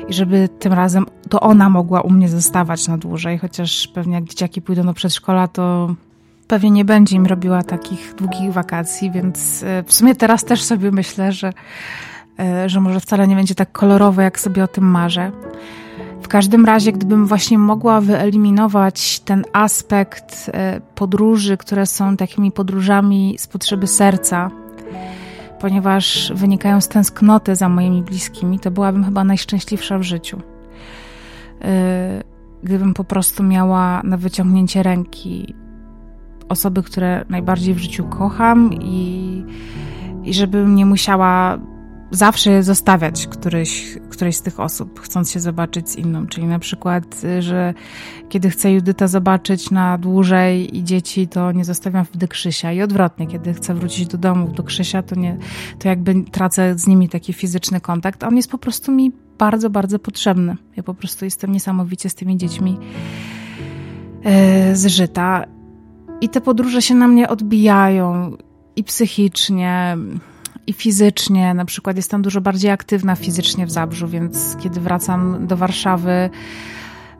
I 0.09 0.13
żeby 0.13 0.49
tym 0.59 0.73
razem 0.73 1.05
to 1.29 1.39
ona 1.39 1.69
mogła 1.69 2.01
u 2.01 2.09
mnie 2.09 2.29
zostawać 2.29 2.87
na 2.87 2.97
dłużej, 2.97 3.37
chociaż 3.37 3.87
pewnie 3.87 4.15
jak 4.15 4.23
dzieciaki 4.23 4.61
pójdą 4.61 4.85
do 4.85 4.93
przedszkola, 4.93 5.47
to 5.47 5.95
pewnie 6.47 6.71
nie 6.71 6.85
będzie 6.85 7.15
im 7.15 7.25
robiła 7.25 7.63
takich 7.63 8.13
długich 8.15 8.53
wakacji, 8.53 9.11
więc 9.11 9.63
e, 9.63 9.83
w 9.83 9.93
sumie 9.93 10.15
teraz 10.15 10.43
też 10.43 10.63
sobie 10.63 10.91
myślę, 10.91 11.31
że, 11.31 11.53
e, 12.39 12.69
że 12.69 12.81
może 12.81 12.99
wcale 12.99 13.27
nie 13.27 13.35
będzie 13.35 13.55
tak 13.55 13.71
kolorowo, 13.71 14.21
jak 14.21 14.39
sobie 14.39 14.63
o 14.63 14.67
tym 14.67 14.83
marzę. 14.83 15.31
W 16.23 16.27
każdym 16.27 16.65
razie, 16.65 16.91
gdybym 16.91 17.27
właśnie 17.27 17.57
mogła 17.57 18.01
wyeliminować 18.01 19.19
ten 19.19 19.43
aspekt 19.53 20.51
e, 20.53 20.81
podróży, 20.95 21.57
które 21.57 21.85
są 21.85 22.17
takimi 22.17 22.51
podróżami 22.51 23.35
z 23.39 23.47
potrzeby 23.47 23.87
serca, 23.87 24.51
ponieważ 25.59 26.33
wynikają 26.35 26.81
z 26.81 26.87
tęsknoty 26.87 27.55
za 27.55 27.69
moimi 27.69 28.01
bliskimi, 28.01 28.59
to 28.59 28.71
byłabym 28.71 29.03
chyba 29.03 29.23
najszczęśliwsza 29.23 29.99
w 29.99 30.03
życiu. 30.03 30.41
E, 31.61 32.23
gdybym 32.63 32.93
po 32.93 33.03
prostu 33.03 33.43
miała 33.43 34.01
na 34.03 34.17
wyciągnięcie 34.17 34.83
ręki 34.83 35.55
osoby, 36.49 36.83
które 36.83 37.25
najbardziej 37.29 37.73
w 37.73 37.79
życiu 37.79 38.03
kocham 38.03 38.73
i, 38.73 39.43
i 40.23 40.33
żebym 40.33 40.75
nie 40.75 40.85
musiała 40.85 41.59
zawsze 42.13 42.63
zostawiać 42.63 43.27
któryś, 43.27 43.97
którejś 44.09 44.35
z 44.35 44.41
tych 44.41 44.59
osób, 44.59 44.99
chcąc 44.99 45.31
się 45.31 45.39
zobaczyć 45.39 45.89
z 45.89 45.95
inną. 45.95 46.27
Czyli 46.27 46.47
na 46.47 46.59
przykład, 46.59 47.21
że 47.39 47.73
kiedy 48.29 48.49
chcę 48.49 48.71
Judyta 48.71 49.07
zobaczyć 49.07 49.71
na 49.71 49.97
dłużej 49.97 50.77
i 50.77 50.83
dzieci, 50.83 51.27
to 51.27 51.51
nie 51.51 51.65
zostawiam 51.65 52.05
wtedy 52.05 52.27
Krzysia. 52.27 52.71
I 52.71 52.81
odwrotnie, 52.81 53.27
kiedy 53.27 53.53
chcę 53.53 53.73
wrócić 53.73 54.07
do 54.07 54.17
domu, 54.17 54.47
do 54.47 54.63
Krzysia, 54.63 55.03
to, 55.03 55.15
nie, 55.15 55.37
to 55.79 55.87
jakby 55.87 56.23
tracę 56.23 56.73
z 56.77 56.87
nimi 56.87 57.09
taki 57.09 57.33
fizyczny 57.33 57.81
kontakt. 57.81 58.23
On 58.23 58.35
jest 58.35 58.51
po 58.51 58.57
prostu 58.57 58.91
mi 58.91 59.11
bardzo, 59.37 59.69
bardzo 59.69 59.99
potrzebny. 59.99 60.55
Ja 60.75 60.83
po 60.83 60.93
prostu 60.93 61.25
jestem 61.25 61.51
niesamowicie 61.51 62.09
z 62.09 62.15
tymi 62.15 62.37
dziećmi 62.37 62.77
yy, 64.23 64.75
zżyta. 64.75 65.45
I 66.21 66.29
te 66.29 66.41
podróże 66.41 66.81
się 66.81 66.95
na 66.95 67.07
mnie 67.07 67.29
odbijają 67.29 68.37
i 68.75 68.83
psychicznie, 68.83 69.97
i 70.67 70.73
fizycznie. 70.73 71.53
Na 71.53 71.65
przykład 71.65 71.97
jestem 71.97 72.21
dużo 72.21 72.41
bardziej 72.41 72.71
aktywna 72.71 73.15
fizycznie 73.15 73.65
w 73.65 73.71
Zabrzu, 73.71 74.07
więc 74.07 74.57
kiedy 74.59 74.79
wracam 74.79 75.47
do 75.47 75.57
Warszawy, 75.57 76.29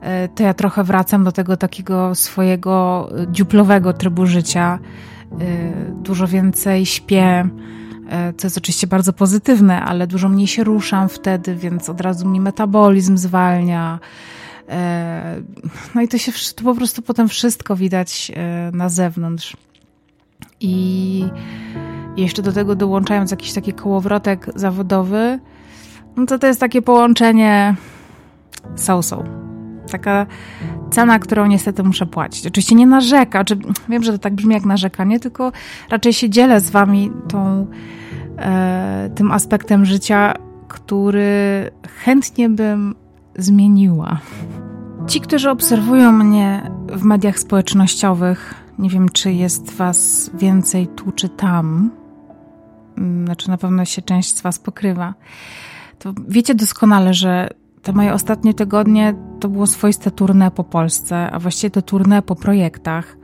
e, 0.02 0.28
to 0.28 0.44
ja 0.44 0.54
trochę 0.54 0.84
wracam 0.84 1.24
do 1.24 1.32
tego 1.32 1.58
takiego 1.58 2.16
swojego 2.16 3.10
dziuplowego 3.32 3.94
trybu 3.94 4.26
życia. 4.26 4.80
E, 5.32 5.72
dużo 6.04 6.28
więcej 6.28 6.86
śpię, 6.86 7.50
e, 8.10 8.34
co 8.38 8.48
jest 8.48 8.58
oczywiście 8.58 8.88
bardzo 8.88 9.14
pozytywne, 9.14 9.82
ale 9.82 10.08
dużo 10.08 10.30
mniej 10.30 10.48
się 10.48 10.64
ruszam 10.64 11.10
wtedy, 11.10 11.56
więc 11.56 11.90
od 11.90 12.02
razu 12.02 12.30
mi 12.30 12.42
metabolizm 12.42 13.18
zwalnia. 13.18 14.00
No 15.96 16.02
i 16.02 16.08
to 16.08 16.18
się 16.18 16.32
to 16.56 16.64
po 16.64 16.76
prostu 16.76 17.02
potem 17.02 17.28
wszystko 17.30 17.76
widać 17.76 18.32
na 18.74 18.90
zewnątrz. 18.90 19.58
I 20.60 21.26
jeszcze 22.18 22.42
do 22.42 22.52
tego 22.52 22.76
dołączając 22.76 23.32
jakiś 23.32 23.54
taki 23.54 23.74
kołowrotek 23.74 24.50
zawodowy, 24.56 25.40
no 26.16 26.26
to 26.26 26.40
to 26.40 26.48
jest 26.48 26.60
takie 26.60 26.82
połączenie 26.82 27.76
so-so. 28.76 29.24
Taka 29.92 30.26
cena, 30.92 31.20
którą 31.20 31.46
niestety 31.46 31.84
muszę 31.84 32.06
płacić. 32.06 32.48
Oczywiście 32.48 32.76
nie 32.76 32.88
narzeka, 32.88 33.44
czy 33.44 33.58
wiem, 33.90 34.04
że 34.04 34.12
to 34.12 34.18
tak 34.18 34.34
brzmi 34.34 34.54
jak 34.54 34.66
narzekanie, 34.66 35.20
tylko 35.20 35.52
raczej 35.90 36.14
się 36.14 36.30
dzielę 36.30 36.60
z 36.60 36.70
wami 36.70 37.12
tą, 37.28 37.68
e, 38.38 39.10
tym 39.16 39.32
aspektem 39.32 39.86
życia, 39.86 40.34
który 40.68 41.72
chętnie 42.04 42.50
bym 42.50 42.96
zmieniła. 43.36 44.18
Ci, 45.08 45.22
którzy 45.22 45.50
obserwują 45.50 46.12
mnie 46.12 46.72
w 46.88 47.04
mediach 47.04 47.40
społecznościowych, 47.40 48.64
nie 48.80 48.90
wiem, 48.90 49.10
czy 49.10 49.32
jest 49.32 49.74
Was 49.74 50.32
więcej 50.34 50.88
tu 50.88 51.12
czy 51.12 51.30
tam, 51.30 51.92
znaczy 53.26 53.50
na 53.50 53.58
pewno 53.58 53.86
się 53.86 54.02
część 54.02 54.38
z 54.38 54.42
Was 54.42 54.60
pokrywa, 54.60 55.14
to 56.00 56.14
wiecie 56.28 56.56
doskonale, 56.56 57.14
że 57.14 57.50
te 57.84 57.94
moje 57.94 58.14
ostatnie 58.14 58.54
tygodnie 58.54 59.16
to 59.40 59.50
było 59.50 59.68
swoiste 59.68 60.12
tournée 60.12 60.52
po 60.52 60.64
Polsce, 60.64 61.32
a 61.32 61.40
właściwie 61.40 61.72
to 61.72 61.82
tournée 61.82 62.22
po 62.22 62.36
projektach. 62.36 63.18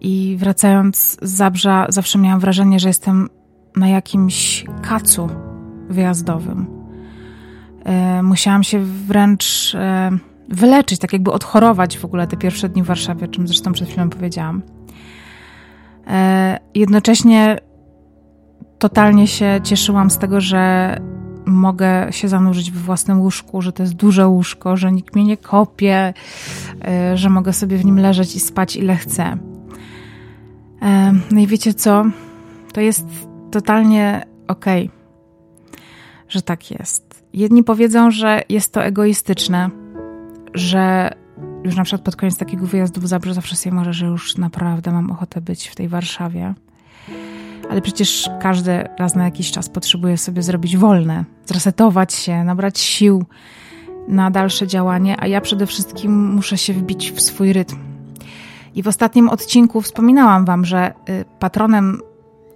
I 0.00 0.36
wracając 0.38 0.96
z 0.96 1.18
Zabrza, 1.22 1.86
zawsze 1.88 2.18
miałam 2.18 2.40
wrażenie, 2.40 2.80
że 2.80 2.88
jestem 2.88 3.28
na 3.76 3.88
jakimś 3.88 4.64
kacu 4.82 5.28
wyjazdowym. 5.88 6.66
E, 7.84 8.22
musiałam 8.22 8.64
się 8.64 8.84
wręcz 8.84 9.74
e, 9.74 10.10
wyleczyć, 10.48 11.00
tak 11.00 11.12
jakby 11.12 11.32
odchorować 11.32 11.98
w 11.98 12.04
ogóle 12.04 12.26
te 12.26 12.36
pierwsze 12.36 12.68
dni 12.68 12.82
w 12.82 12.86
Warszawie, 12.86 13.24
o 13.24 13.28
czym 13.28 13.48
zresztą 13.48 13.72
przed 13.72 13.88
chwilą 13.88 14.10
powiedziałam. 14.10 14.62
E, 16.06 16.58
jednocześnie 16.74 17.58
totalnie 18.78 19.26
się 19.26 19.60
cieszyłam 19.62 20.10
z 20.10 20.18
tego, 20.18 20.40
że 20.40 20.96
mogę 21.46 22.06
się 22.10 22.28
zanurzyć 22.28 22.70
we 22.70 22.80
własnym 22.80 23.20
łóżku, 23.20 23.62
że 23.62 23.72
to 23.72 23.82
jest 23.82 23.94
duże 23.94 24.28
łóżko, 24.28 24.76
że 24.76 24.92
nikt 24.92 25.14
mnie 25.14 25.24
nie 25.24 25.36
kopie, 25.36 26.14
że 27.14 27.30
mogę 27.30 27.52
sobie 27.52 27.76
w 27.76 27.84
nim 27.84 27.98
leżeć 27.98 28.36
i 28.36 28.40
spać 28.40 28.76
ile 28.76 28.96
chcę. 28.96 29.36
No 31.30 31.40
i 31.40 31.46
wiecie 31.46 31.74
co? 31.74 32.04
To 32.72 32.80
jest 32.80 33.06
totalnie 33.50 34.26
okej, 34.48 34.84
okay, 34.86 35.80
że 36.28 36.42
tak 36.42 36.70
jest. 36.70 37.24
Jedni 37.32 37.64
powiedzą, 37.64 38.10
że 38.10 38.42
jest 38.48 38.72
to 38.72 38.84
egoistyczne, 38.84 39.70
że 40.54 41.14
już 41.64 41.76
na 41.76 41.84
przykład 41.84 42.02
pod 42.02 42.16
koniec 42.16 42.36
takiego 42.36 42.66
wyjazdu 42.66 43.00
w 43.00 43.06
Zabrze 43.06 43.34
zawsze 43.34 43.56
sobie 43.56 43.76
może, 43.76 43.92
że 43.92 44.06
już 44.06 44.36
naprawdę 44.36 44.92
mam 44.92 45.10
ochotę 45.10 45.40
być 45.40 45.68
w 45.68 45.74
tej 45.74 45.88
Warszawie. 45.88 46.54
Ale 47.70 47.82
przecież 47.82 48.30
każdy 48.40 48.88
raz 48.98 49.14
na 49.14 49.24
jakiś 49.24 49.50
czas 49.50 49.68
potrzebuje 49.68 50.18
sobie 50.18 50.42
zrobić 50.42 50.76
wolne, 50.76 51.24
zresetować 51.46 52.14
się, 52.14 52.44
nabrać 52.44 52.78
sił 52.78 53.24
na 54.08 54.30
dalsze 54.30 54.66
działanie, 54.66 55.16
a 55.20 55.26
ja 55.26 55.40
przede 55.40 55.66
wszystkim 55.66 56.32
muszę 56.34 56.58
się 56.58 56.72
wbić 56.72 57.12
w 57.12 57.20
swój 57.20 57.52
rytm. 57.52 57.76
I 58.74 58.82
w 58.82 58.88
ostatnim 58.88 59.28
odcinku 59.28 59.80
wspominałam 59.80 60.44
Wam, 60.44 60.64
że 60.64 60.92
y, 61.08 61.24
patronem 61.38 62.00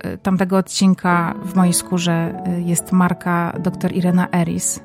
y, 0.07 0.18
tamtego 0.18 0.57
odcinka 0.57 1.35
w 1.44 1.55
mojej 1.55 1.72
skórze 1.72 2.42
y, 2.59 2.62
jest 2.62 2.92
marka 2.92 3.53
dr 3.61 3.92
Irena 3.92 4.29
Eris 4.35 4.81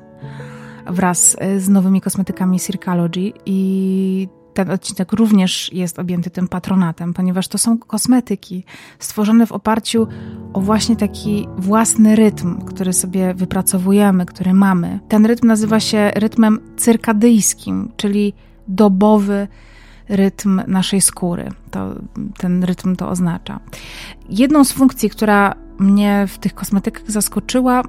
wraz 0.86 1.36
z 1.58 1.68
nowymi 1.68 2.00
kosmetykami 2.00 2.60
Circalogy 2.60 3.32
i 3.46 4.28
ten 4.58 4.70
odcinek 4.70 5.12
również 5.12 5.72
jest 5.72 5.98
objęty 5.98 6.30
tym 6.30 6.48
patronatem, 6.48 7.14
ponieważ 7.14 7.48
to 7.48 7.58
są 7.58 7.78
kosmetyki 7.78 8.64
stworzone 8.98 9.46
w 9.46 9.52
oparciu 9.52 10.06
o 10.52 10.60
właśnie 10.60 10.96
taki 10.96 11.48
własny 11.58 12.16
rytm, 12.16 12.60
który 12.60 12.92
sobie 12.92 13.34
wypracowujemy, 13.34 14.26
który 14.26 14.54
mamy. 14.54 15.00
Ten 15.08 15.26
rytm 15.26 15.46
nazywa 15.46 15.80
się 15.80 16.10
rytmem 16.14 16.60
cyrkadyjskim, 16.76 17.92
czyli 17.96 18.32
dobowy 18.68 19.48
rytm 20.08 20.62
naszej 20.66 21.00
skóry. 21.00 21.48
To, 21.70 21.94
ten 22.38 22.64
rytm 22.64 22.96
to 22.96 23.08
oznacza. 23.08 23.60
Jedną 24.28 24.64
z 24.64 24.72
funkcji, 24.72 25.10
która 25.10 25.54
mnie 25.78 26.26
w 26.28 26.38
tych 26.38 26.54
kosmetykach 26.54 27.10
zaskoczyła, 27.10 27.82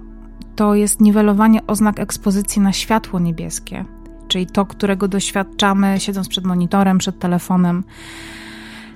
to 0.55 0.75
jest 0.75 1.01
niwelowanie 1.01 1.67
oznak 1.67 1.99
ekspozycji 1.99 2.61
na 2.61 2.73
światło 2.73 3.19
niebieskie, 3.19 3.85
czyli 4.29 4.47
to, 4.47 4.65
którego 4.65 5.07
doświadczamy 5.07 5.99
siedząc 5.99 6.27
przed 6.27 6.45
monitorem, 6.45 6.97
przed 6.97 7.19
telefonem. 7.19 7.83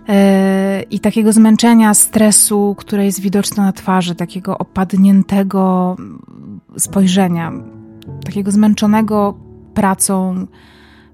E, 0.09 0.81
I 0.81 0.99
takiego 0.99 1.33
zmęczenia, 1.33 1.93
stresu, 1.93 2.75
które 2.77 3.05
jest 3.05 3.19
widoczne 3.19 3.63
na 3.63 3.71
twarzy, 3.71 4.15
takiego 4.15 4.57
opadniętego 4.57 5.95
spojrzenia, 6.77 7.51
takiego 8.25 8.51
zmęczonego 8.51 9.37
pracą, 9.73 10.47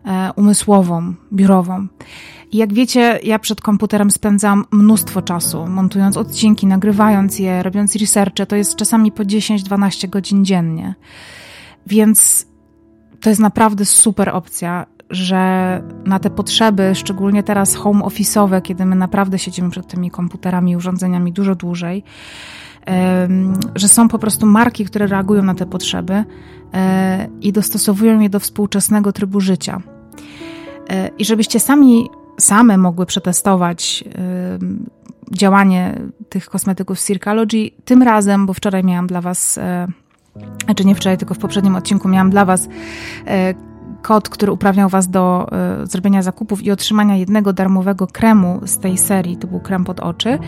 E, 0.05 0.33
umysłową, 0.35 1.13
biurową. 1.33 1.87
I 2.51 2.57
jak 2.57 2.73
wiecie, 2.73 3.19
ja 3.23 3.39
przed 3.39 3.61
komputerem 3.61 4.11
spędzam 4.11 4.65
mnóstwo 4.71 5.21
czasu, 5.21 5.67
montując 5.67 6.17
odcinki, 6.17 6.67
nagrywając 6.67 7.39
je, 7.39 7.63
robiąc 7.63 7.95
researche, 7.95 8.45
to 8.45 8.55
jest 8.55 8.75
czasami 8.75 9.11
po 9.11 9.23
10-12 9.23 10.09
godzin 10.09 10.45
dziennie. 10.45 10.95
Więc 11.87 12.47
to 13.21 13.29
jest 13.29 13.41
naprawdę 13.41 13.85
super 13.85 14.29
opcja, 14.29 14.85
że 15.09 15.81
na 16.05 16.19
te 16.19 16.29
potrzeby, 16.29 16.91
szczególnie 16.95 17.43
teraz 17.43 17.75
home 17.75 18.05
office'owe, 18.05 18.61
kiedy 18.61 18.85
my 18.85 18.95
naprawdę 18.95 19.39
siedzimy 19.39 19.69
przed 19.69 19.87
tymi 19.87 20.11
komputerami 20.11 20.77
urządzeniami 20.77 21.33
dużo 21.33 21.55
dłużej, 21.55 22.03
że 23.75 23.87
są 23.87 24.07
po 24.07 24.19
prostu 24.19 24.45
marki, 24.45 24.85
które 24.85 25.07
reagują 25.07 25.43
na 25.43 25.55
te 25.55 25.65
potrzeby 25.65 26.23
e, 26.73 27.27
i 27.41 27.53
dostosowują 27.53 28.19
je 28.19 28.29
do 28.29 28.39
współczesnego 28.39 29.11
trybu 29.11 29.39
życia. 29.41 29.81
E, 30.89 31.07
I 31.07 31.25
żebyście 31.25 31.59
sami, 31.59 32.09
same 32.39 32.77
mogły 32.77 33.05
przetestować 33.05 34.03
działanie 35.31 36.01
tych 36.29 36.45
kosmetyków 36.45 36.99
Circalogy, 36.99 37.71
tym 37.85 38.03
razem, 38.03 38.45
bo 38.45 38.53
wczoraj 38.53 38.83
miałam 38.83 39.07
dla 39.07 39.21
Was, 39.21 39.59
e, 40.41 40.65
znaczy 40.65 40.85
nie 40.85 40.95
wczoraj, 40.95 41.17
tylko 41.17 41.33
w 41.33 41.37
poprzednim 41.37 41.75
odcinku 41.75 42.07
miałam 42.07 42.29
dla 42.29 42.45
Was 42.45 42.69
kod, 44.01 44.29
który 44.29 44.51
uprawniał 44.51 44.89
Was 44.89 45.07
do 45.07 45.49
y, 45.83 45.87
zrobienia 45.87 46.21
zakupów 46.21 46.63
i 46.63 46.71
otrzymania 46.71 47.15
jednego 47.15 47.53
darmowego 47.53 48.07
kremu 48.07 48.61
z 48.65 48.77
tej 48.77 48.97
serii, 48.97 49.37
to 49.37 49.47
był 49.47 49.59
krem 49.59 49.83
pod 49.83 49.99
oczy, 49.99 50.39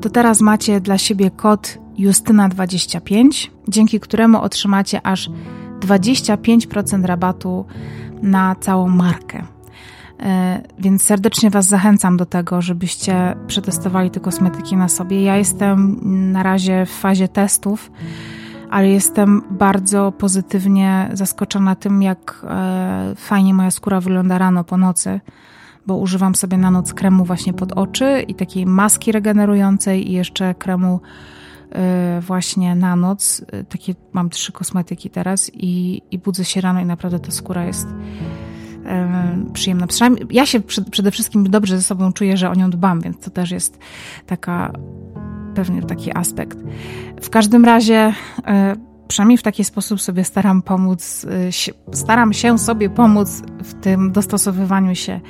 to 0.00 0.10
teraz 0.10 0.40
macie 0.40 0.80
dla 0.80 0.98
siebie 0.98 1.30
kod 1.30 1.78
Justyna25, 1.98 3.48
dzięki 3.68 4.00
któremu 4.00 4.40
otrzymacie 4.42 5.06
aż 5.06 5.30
25% 5.80 7.04
rabatu 7.04 7.64
na 8.22 8.56
całą 8.60 8.88
markę. 8.88 9.42
E, 10.20 10.62
więc 10.78 11.02
serdecznie 11.02 11.50
Was 11.50 11.66
zachęcam 11.66 12.16
do 12.16 12.26
tego, 12.26 12.62
żebyście 12.62 13.36
przetestowali 13.46 14.10
te 14.10 14.20
kosmetyki 14.20 14.76
na 14.76 14.88
sobie. 14.88 15.22
Ja 15.22 15.36
jestem 15.36 16.00
na 16.32 16.42
razie 16.42 16.86
w 16.86 16.90
fazie 16.90 17.28
testów, 17.28 17.90
ale 18.70 18.88
jestem 18.88 19.42
bardzo 19.50 20.12
pozytywnie 20.12 21.10
zaskoczona 21.12 21.74
tym, 21.74 22.02
jak 22.02 22.46
e, 22.48 23.12
fajnie 23.16 23.54
moja 23.54 23.70
skóra 23.70 24.00
wygląda 24.00 24.38
rano 24.38 24.64
po 24.64 24.76
nocy, 24.76 25.20
bo 25.86 25.96
używam 25.96 26.34
sobie 26.34 26.56
na 26.56 26.70
noc 26.70 26.94
kremu 26.94 27.24
właśnie 27.24 27.52
pod 27.52 27.72
oczy 27.72 28.24
i 28.28 28.34
takiej 28.34 28.66
maski 28.66 29.12
regenerującej 29.12 30.10
i 30.10 30.12
jeszcze 30.12 30.54
kremu 30.54 31.00
e, 31.72 32.20
właśnie 32.20 32.74
na 32.74 32.96
noc. 32.96 33.44
Takie 33.68 33.94
mam 34.12 34.30
trzy 34.30 34.52
kosmetyki 34.52 35.10
teraz 35.10 35.50
i, 35.54 36.02
i 36.10 36.18
budzę 36.18 36.44
się 36.44 36.60
rano 36.60 36.80
i 36.80 36.86
naprawdę 36.86 37.18
ta 37.18 37.30
skóra 37.30 37.64
jest 37.64 37.88
przyjemna. 39.52 39.86
Ja 40.30 40.46
się 40.46 40.60
przede 40.90 41.10
wszystkim 41.10 41.50
dobrze 41.50 41.76
ze 41.76 41.82
sobą 41.82 42.12
czuję, 42.12 42.36
że 42.36 42.50
o 42.50 42.54
nią 42.54 42.70
dbam, 42.70 43.00
więc 43.00 43.18
to 43.18 43.30
też 43.30 43.50
jest 43.50 43.78
taka 44.26 44.72
pewnie 45.60 45.82
taki 45.82 46.16
aspekt. 46.16 46.58
W 47.22 47.30
każdym 47.30 47.64
razie 47.64 48.14
e, 48.46 48.76
przynajmniej 49.08 49.38
w 49.38 49.42
taki 49.42 49.64
sposób 49.64 50.00
sobie 50.00 50.24
staram 50.24 50.62
pomóc, 50.62 51.26
e, 51.90 51.96
staram 51.96 52.32
się 52.32 52.58
sobie 52.58 52.90
pomóc 52.90 53.42
w 53.64 53.74
tym 53.74 54.12
dostosowywaniu 54.12 54.94
się 54.94 55.20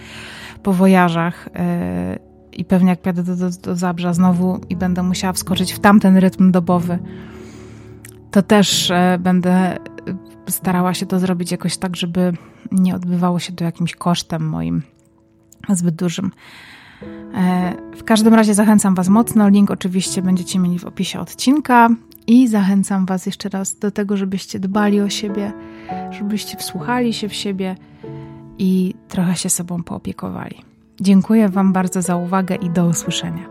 po 0.62 0.72
wojażach 0.72 1.48
e, 1.54 2.18
i 2.52 2.64
pewnie 2.64 2.90
jak 2.90 3.06
jadę 3.06 3.22
do, 3.22 3.36
do, 3.36 3.50
do 3.50 3.76
Zabrza 3.76 4.12
znowu 4.12 4.60
i 4.68 4.76
będę 4.76 5.02
musiała 5.02 5.32
wskoczyć 5.32 5.72
w 5.72 5.78
tamten 5.78 6.16
rytm 6.16 6.50
dobowy, 6.50 6.98
to 8.30 8.42
też 8.42 8.92
będę 9.18 9.78
starała 10.48 10.94
się 10.94 11.06
to 11.06 11.18
zrobić 11.18 11.50
jakoś 11.50 11.76
tak, 11.76 11.96
żeby 11.96 12.32
nie 12.72 12.94
odbywało 12.94 13.38
się 13.38 13.52
to 13.52 13.64
jakimś 13.64 13.94
kosztem 13.94 14.48
moim 14.48 14.82
zbyt 15.68 15.94
dużym. 15.94 16.30
E, 17.34 17.74
w 17.96 18.04
każdym 18.04 18.34
razie 18.34 18.54
zachęcam 18.54 18.94
Was 18.94 19.08
mocno. 19.08 19.48
Link 19.48 19.70
oczywiście 19.70 20.22
będziecie 20.22 20.58
mieli 20.58 20.78
w 20.78 20.84
opisie 20.84 21.20
odcinka 21.20 21.88
i 22.26 22.48
zachęcam 22.48 23.06
Was 23.06 23.26
jeszcze 23.26 23.48
raz 23.48 23.78
do 23.78 23.90
tego, 23.90 24.16
żebyście 24.16 24.60
dbali 24.60 25.00
o 25.00 25.08
siebie, 25.08 25.52
żebyście 26.10 26.56
wsłuchali 26.56 27.12
się 27.12 27.28
w 27.28 27.34
siebie 27.34 27.76
i 28.58 28.94
trochę 29.08 29.36
się 29.36 29.50
sobą 29.50 29.82
poopiekowali. 29.82 30.56
Dziękuję 31.00 31.48
Wam 31.48 31.72
bardzo 31.72 32.02
za 32.02 32.16
uwagę 32.16 32.54
i 32.54 32.70
do 32.70 32.86
usłyszenia. 32.86 33.48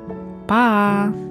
Pa! 0.47 1.28